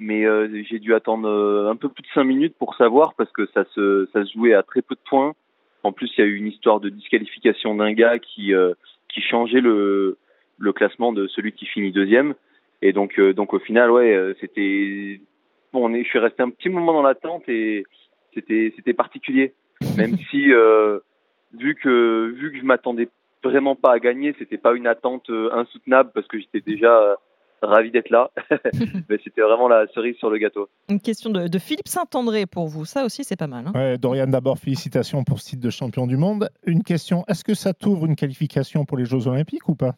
mais 0.00 0.26
euh, 0.26 0.64
j'ai 0.68 0.80
dû 0.80 0.92
attendre 0.92 1.28
un 1.70 1.76
peu 1.76 1.88
plus 1.88 2.02
de 2.02 2.08
cinq 2.12 2.24
minutes 2.24 2.56
pour 2.58 2.74
savoir 2.74 3.14
parce 3.14 3.30
que 3.30 3.46
ça 3.54 3.64
se 3.76 4.08
ça 4.12 4.24
se 4.24 4.32
jouait 4.32 4.54
à 4.54 4.64
très 4.64 4.82
peu 4.82 4.96
de 4.96 5.00
points. 5.08 5.34
En 5.84 5.92
plus, 5.92 6.10
il 6.16 6.20
y 6.20 6.24
a 6.24 6.26
eu 6.26 6.36
une 6.36 6.48
histoire 6.48 6.80
de 6.80 6.88
disqualification 6.88 7.74
d'un 7.76 7.92
gars 7.92 8.18
qui 8.18 8.54
euh, 8.54 8.74
changeait 9.30 9.60
le 9.60 10.16
classement 10.74 11.12
de 11.12 11.28
celui 11.28 11.52
qui 11.52 11.66
finit 11.66 11.92
deuxième. 11.92 12.34
Et 12.84 12.92
donc 12.92 13.18
euh, 13.18 13.32
donc 13.32 13.54
au 13.54 13.58
final, 13.58 13.90
ouais, 13.90 14.14
euh, 14.14 14.34
c'était 14.40 15.20
bon. 15.72 15.86
On 15.88 15.94
est, 15.94 16.04
je 16.04 16.08
suis 16.08 16.18
resté 16.18 16.42
un 16.42 16.50
petit 16.50 16.68
moment 16.68 16.92
dans 16.92 17.02
l'attente 17.02 17.48
et 17.48 17.84
c'était 18.34 18.72
c'était 18.76 18.92
particulier, 18.92 19.54
même 19.96 20.16
si 20.30 20.48
vu 21.54 21.74
que 21.76 22.34
vu 22.36 22.52
que 22.52 22.58
je 22.58 22.64
m'attendais 22.64 23.08
vraiment 23.42 23.74
pas 23.74 23.92
à 23.92 23.98
gagner, 23.98 24.34
c'était 24.38 24.58
pas 24.58 24.74
une 24.74 24.86
attente 24.86 25.30
insoutenable 25.30 26.10
parce 26.14 26.26
que 26.26 26.38
j'étais 26.38 26.60
déjà 26.60 27.16
ravi 27.66 27.90
d'être 27.90 28.10
là. 28.10 28.30
Mais 29.08 29.18
c'était 29.22 29.40
vraiment 29.42 29.68
la 29.68 29.86
cerise 29.88 30.16
sur 30.16 30.30
le 30.30 30.38
gâteau. 30.38 30.68
Une 30.88 31.00
question 31.00 31.30
de, 31.30 31.48
de 31.48 31.58
Philippe 31.58 31.88
Saint-André 31.88 32.46
pour 32.46 32.66
vous, 32.66 32.84
ça 32.84 33.04
aussi 33.04 33.24
c'est 33.24 33.36
pas 33.38 33.46
mal. 33.46 33.66
hein. 33.66 33.72
Ouais, 33.74 33.98
Dorian, 33.98 34.26
d'abord, 34.26 34.58
félicitations 34.58 35.24
pour 35.24 35.40
ce 35.40 35.50
titre 35.50 35.62
de 35.62 35.70
champion 35.70 36.06
du 36.06 36.16
monde. 36.16 36.48
Une 36.66 36.82
question, 36.82 37.24
est-ce 37.28 37.44
que 37.44 37.54
ça 37.54 37.74
t'ouvre 37.74 38.06
une 38.06 38.16
qualification 38.16 38.84
pour 38.84 38.96
les 38.98 39.04
Jeux 39.04 39.26
Olympiques 39.28 39.68
ou 39.68 39.74
pas? 39.74 39.92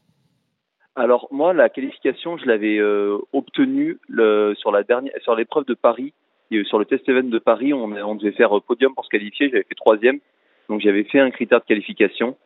Alors 0.94 1.28
moi, 1.30 1.52
la 1.52 1.68
qualification, 1.68 2.38
je 2.38 2.46
l'avais 2.46 2.78
euh, 2.78 3.18
obtenue 3.34 3.98
le, 4.08 4.54
sur 4.56 4.72
la 4.72 4.82
dernière, 4.82 5.12
sur 5.22 5.34
l'épreuve 5.34 5.66
de 5.66 5.74
Paris, 5.74 6.14
Et, 6.50 6.64
sur 6.64 6.78
le 6.78 6.86
test 6.86 7.06
event 7.08 7.28
de 7.28 7.38
Paris, 7.38 7.74
on, 7.74 7.84
on 7.84 8.14
devait 8.14 8.32
faire 8.32 8.56
euh, 8.56 8.60
podium 8.60 8.94
pour 8.94 9.04
se 9.04 9.10
qualifier. 9.10 9.50
J'avais 9.50 9.64
fait 9.68 9.74
troisième, 9.74 10.20
donc 10.70 10.80
j'avais 10.80 11.04
fait 11.04 11.20
un 11.20 11.30
critère 11.30 11.60
de 11.60 11.66
qualification. 11.66 12.36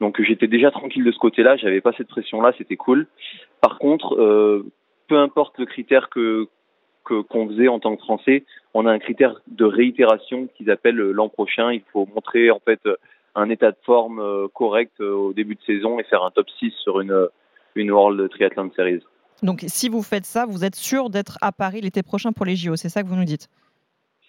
Donc 0.00 0.20
j'étais 0.22 0.46
déjà 0.46 0.70
tranquille 0.70 1.04
de 1.04 1.12
ce 1.12 1.18
côté-là, 1.18 1.56
j'avais 1.56 1.80
pas 1.80 1.92
cette 1.96 2.08
pression-là, 2.08 2.52
c'était 2.56 2.76
cool. 2.76 3.06
Par 3.60 3.78
contre, 3.78 4.18
euh, 4.18 4.66
peu 5.08 5.18
importe 5.18 5.58
le 5.58 5.66
critère 5.66 6.08
que 6.08 6.48
qu'on 7.04 7.48
faisait 7.48 7.66
en 7.66 7.80
tant 7.80 7.96
que 7.96 8.02
Français, 8.02 8.44
on 8.72 8.86
a 8.86 8.92
un 8.92 9.00
critère 9.00 9.40
de 9.48 9.64
réitération 9.64 10.48
qu'ils 10.54 10.70
appellent 10.70 11.00
euh, 11.00 11.12
l'an 11.12 11.28
prochain. 11.28 11.72
Il 11.72 11.82
faut 11.92 12.06
montrer 12.14 12.50
en 12.50 12.60
fait 12.60 12.78
euh, 12.86 12.96
un 13.34 13.50
état 13.50 13.72
de 13.72 13.76
forme 13.84 14.48
correct 14.54 15.00
au 15.00 15.32
début 15.32 15.54
de 15.54 15.62
saison 15.62 15.98
et 15.98 16.04
faire 16.04 16.24
un 16.24 16.30
top 16.30 16.48
6 16.58 16.72
sur 16.82 17.00
une, 17.00 17.28
une 17.74 17.90
World 17.90 18.28
Triathlon 18.30 18.70
Series. 18.74 19.02
Donc 19.42 19.64
si 19.66 19.88
vous 19.88 20.02
faites 20.02 20.24
ça, 20.24 20.46
vous 20.46 20.64
êtes 20.64 20.74
sûr 20.74 21.10
d'être 21.10 21.38
à 21.40 21.52
Paris 21.52 21.80
l'été 21.80 22.02
prochain 22.02 22.32
pour 22.32 22.44
les 22.44 22.56
JO, 22.56 22.76
c'est 22.76 22.88
ça 22.88 23.02
que 23.02 23.08
vous 23.08 23.16
nous 23.16 23.24
dites? 23.24 23.48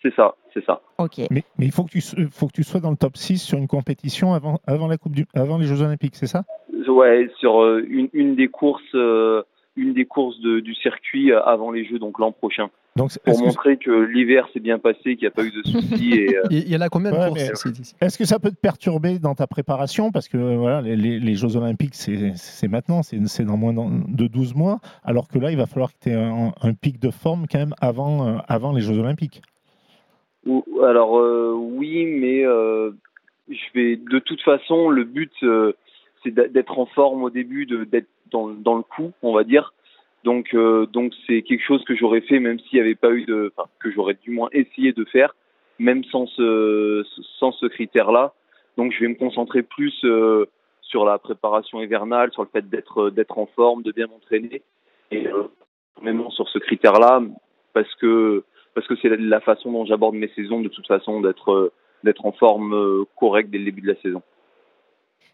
C'est 0.02 0.14
ça, 0.16 0.34
c'est 0.54 0.64
ça. 0.66 0.82
Ok. 0.98 1.20
Mais, 1.30 1.44
mais 1.58 1.66
il 1.66 1.72
faut 1.72 1.84
que, 1.84 1.90
tu, 1.92 2.02
faut 2.32 2.48
que 2.48 2.54
tu 2.54 2.64
sois 2.64 2.80
dans 2.80 2.90
le 2.92 2.98
top 2.98 3.18
6 3.18 3.38
sur 3.38 3.58
une 3.58 3.68
compétition 3.68 4.34
avant, 4.34 4.60
avant, 4.66 4.88
la 4.88 4.98
coupe 4.98 5.14
du, 5.14 5.26
avant 5.36 5.58
les 5.58 5.66
Jeux 5.68 5.82
Olympiques, 5.82 6.16
c'est 6.16 6.28
ça? 6.28 6.44
Ouais, 6.88 7.30
sur 7.40 7.62
euh, 7.62 7.86
une, 7.88 8.10
une 8.14 8.36
des 8.36 8.48
courses, 8.48 8.82
euh, 8.96 9.44
une 9.76 9.94
des 9.94 10.06
courses 10.06 10.40
de- 10.42 10.60
du 10.60 10.74
circuit 10.76 11.32
euh, 11.32 11.42
avant 11.44 11.72
les 11.72 11.86
Jeux, 11.86 12.00
donc 12.00 12.20
l'an 12.20 12.32
prochain. 12.32 12.70
Donc, 12.98 13.12
pour 13.24 13.38
que- 13.40 13.44
montrer 13.46 13.78
que 13.78 13.92
l'hiver 13.92 14.48
s'est 14.54 14.60
bien 14.60 14.78
passé, 14.78 15.16
qu'il 15.16 15.20
n'y 15.22 15.28
a 15.28 15.32
pas 15.32 15.44
eu 15.44 15.52
de 15.52 15.62
soucis. 15.64 16.12
et, 16.14 16.36
euh, 16.36 16.42
Il 16.50 16.68
y 16.70 16.76
en 16.76 16.82
a 16.82 16.90
combien 16.90 17.12
de 17.12 17.18
Ouais, 17.18 17.28
courses 17.30 17.94
Est-ce 18.02 18.18
que 18.18 18.26
ça 18.26 18.40
peut 18.40 18.50
te 18.52 18.60
perturber 18.60 19.20
dans 19.20 19.36
ta 19.36 19.48
préparation? 19.48 20.12
Parce 20.12 20.28
que 20.28 20.38
voilà, 20.38 20.82
les, 20.82 20.96
les- 20.98 21.20
les 21.20 21.36
Jeux 21.36 21.56
Olympiques, 21.56 21.94
c'est 21.96 22.68
maintenant, 22.68 23.02
c'est 23.04 23.46
dans 23.46 23.58
moins 23.58 23.74
de 23.74 24.28
12 24.28 24.56
mois, 24.56 24.80
alors 25.04 25.28
que 25.30 25.38
là, 25.40 25.52
il 25.52 25.58
va 25.58 25.68
falloir 25.68 25.92
que 25.94 26.00
tu 26.02 26.10
aies 26.10 26.16
un, 26.16 26.52
un 26.62 26.74
pic 26.74 27.00
de 27.00 27.12
forme 27.12 27.46
quand 27.50 27.60
même 27.60 27.76
avant, 27.80 28.28
euh, 28.28 28.38
avant 28.50 28.74
les 28.74 28.82
Jeux 28.82 28.98
Olympiques. 28.98 29.42
Alors 30.84 31.20
euh, 31.20 31.52
oui, 31.54 32.06
mais 32.06 32.46
euh, 32.46 32.92
je 33.50 33.64
vais 33.76 33.96
de 33.96 34.20
toute 34.20 34.42
façon 34.42 34.90
le 34.90 35.04
but 35.04 35.32
euh, 35.44 35.74
c'est 36.24 36.34
d'être 36.34 36.80
en 36.80 36.86
forme 36.88 37.24
au 37.24 37.30
début, 37.30 37.66
d'être 37.66 38.08
dans, 38.32 38.48
dans 38.50 38.76
le 38.76 38.84
coup, 38.84 39.12
on 39.22 39.34
va 39.34 39.44
dire. 39.44 39.74
Donc 40.24 40.54
euh, 40.54 40.86
donc 40.88 41.14
c'est 41.28 41.42
quelque 41.42 41.64
chose 41.64 41.84
que 41.86 41.96
j'aurais 41.96 42.22
fait 42.22 42.40
même 42.40 42.60
s'il 42.60 42.78
n'y 42.78 42.82
avait 42.82 42.96
pas 42.96 43.12
eu 43.12 43.26
de, 43.26 43.52
enfin 43.56 43.70
que 43.80 43.92
j'aurais 43.92 44.18
du 44.22 44.32
moins 44.32 44.50
essayé 44.52 44.94
de 44.94 45.04
faire, 45.06 45.36
même 45.80 46.04
sans 46.06 46.26
ce 46.28 47.04
sans 47.40 47.52
ce 47.52 47.68
critère-là. 47.68 48.34
Donc 48.78 48.94
je 48.94 49.00
vais 49.00 49.08
me 49.08 49.16
concentrer 49.16 49.64
plus 49.64 49.94
euh, 50.06 50.46
sur 50.82 51.06
la 51.06 51.18
préparation 51.20 51.82
hivernale, 51.82 52.32
sur 52.32 52.44
le 52.44 52.50
fait 52.50 52.68
d'être 52.70 53.10
d'être 53.10 53.38
en 53.38 53.48
forme, 53.48 53.84
de 53.84 53.92
bien 53.92 54.08
m'entraîner 54.08 54.62
et 55.12 55.28
euh, 55.28 55.44
même 56.02 56.30
sur 56.32 56.48
ce 56.50 56.60
critère-là 56.60 57.22
parce 57.74 57.94
que 57.96 58.44
parce 58.74 58.88
que 58.88 58.96
c'est 59.02 59.10
la, 59.10 59.42
façon 59.42 59.72
dont 59.72 59.86
j'aborde 59.86 60.16
mes 60.16 60.30
saisons 60.36 60.62
de 60.62 60.70
toute 60.70 60.88
façon 60.88 61.22
d'être 61.22 61.52
euh, 61.52 61.72
d'être 62.04 62.26
en 62.26 62.32
forme 62.32 62.74
euh, 62.74 63.04
correcte 63.20 63.50
dès 63.50 63.58
le 63.58 63.66
début 63.66 63.82
de 63.82 63.88
la 63.88 64.02
saison. 64.02 64.22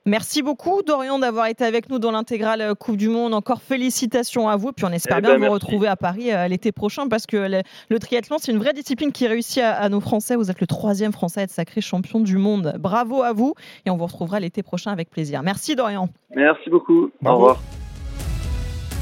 Merci 0.06 0.41
beaucoup 0.41 0.84
Dorian 0.84 1.19
d'avoir 1.19 1.47
été 1.47 1.65
avec 1.65 1.89
nous 1.89 2.00
dans 2.00 2.12
l'intégrale 2.12 2.62
euh, 2.62 2.73
Coupe 2.76 2.95
du 2.97 3.10
Monde. 3.10 3.34
Encore 3.34 3.62
félicitations 3.62 4.47
à 4.47 4.56
vous. 4.56 4.71
Puis 4.71 4.86
on 4.86 4.91
espère 4.91 5.17
Eh 5.17 5.21
bien 5.21 5.32
ben, 5.32 5.36
vous 5.36 5.41
merci. 5.41 5.54
retrouver 5.54 5.88
à 5.88 5.95
Paris 5.97 6.30
l'été 6.50 6.71
prochain 6.71 7.08
parce 7.08 7.26
que 7.26 7.38
le, 7.38 7.62
le 7.89 8.00
triathlon 8.00 8.38
c'est 8.39 8.52
une 8.52 8.60
vraie 8.60 8.73
discipline 8.73 9.12
qui 9.12 9.28
réussit 9.28 9.62
à, 9.62 9.73
à 9.73 9.89
nos 9.89 10.00
Français. 10.00 10.36
Vous 10.36 10.50
êtes 10.50 10.62
le 10.62 10.67
troisième 10.67 11.12
Français 11.12 11.41
à 11.41 11.43
être 11.43 11.52
sacré 11.52 11.82
champion 11.82 12.19
du 12.19 12.38
monde. 12.38 12.76
Bravo 12.80 13.21
à 13.21 13.34
vous 13.34 13.54
et 13.86 13.89
on 13.89 13.97
vous 13.97 14.06
retrouvera 14.06 14.39
l'été 14.39 14.63
prochain 14.63 14.91
avec 14.91 15.10
plaisir. 15.10 15.43
Merci 15.43 15.76
Dorian. 15.76 16.10
Merci 16.36 16.69
beaucoup. 16.69 17.12
Bravo. 17.21 17.38
Au 17.38 17.39
revoir. 17.39 17.62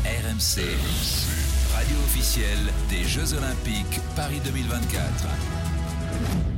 RMC, 0.05 1.24
radio 1.85 1.97
officielle 2.03 2.73
des 2.89 3.03
Jeux 3.03 3.33
Olympiques 3.33 3.99
Paris 4.15 4.41
2024. 4.43 6.54